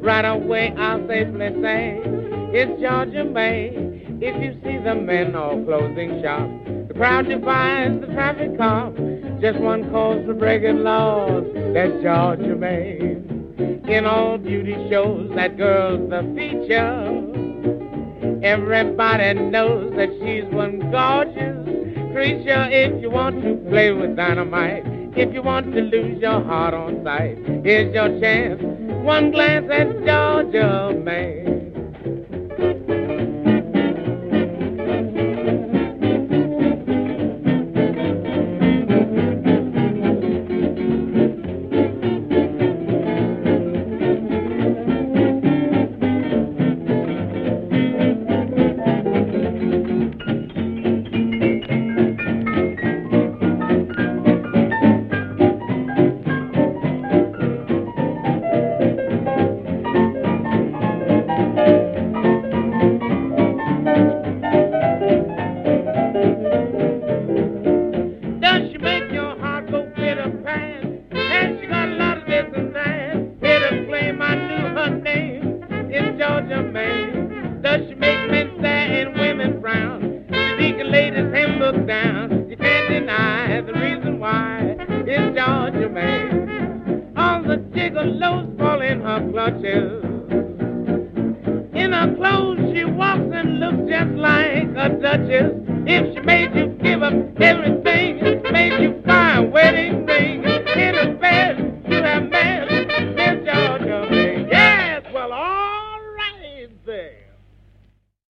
[0.09, 2.01] Right away I'll safely say
[2.55, 3.69] it's Georgia May.
[4.23, 6.49] If you see the men all closing shop,
[6.89, 8.97] the crowd divides the traffic cop.
[9.43, 11.45] Just one cause for breaking laws,
[11.75, 13.19] that's Georgia May.
[13.95, 17.05] In all beauty shows, that girl's the feature.
[18.43, 21.65] Everybody knows that she's one gorgeous
[22.15, 22.67] creature.
[22.71, 27.03] If you want to play with dynamite, if you want to lose your heart on
[27.03, 28.63] sight, here's your chance
[29.05, 31.58] one glance at Georgia, man.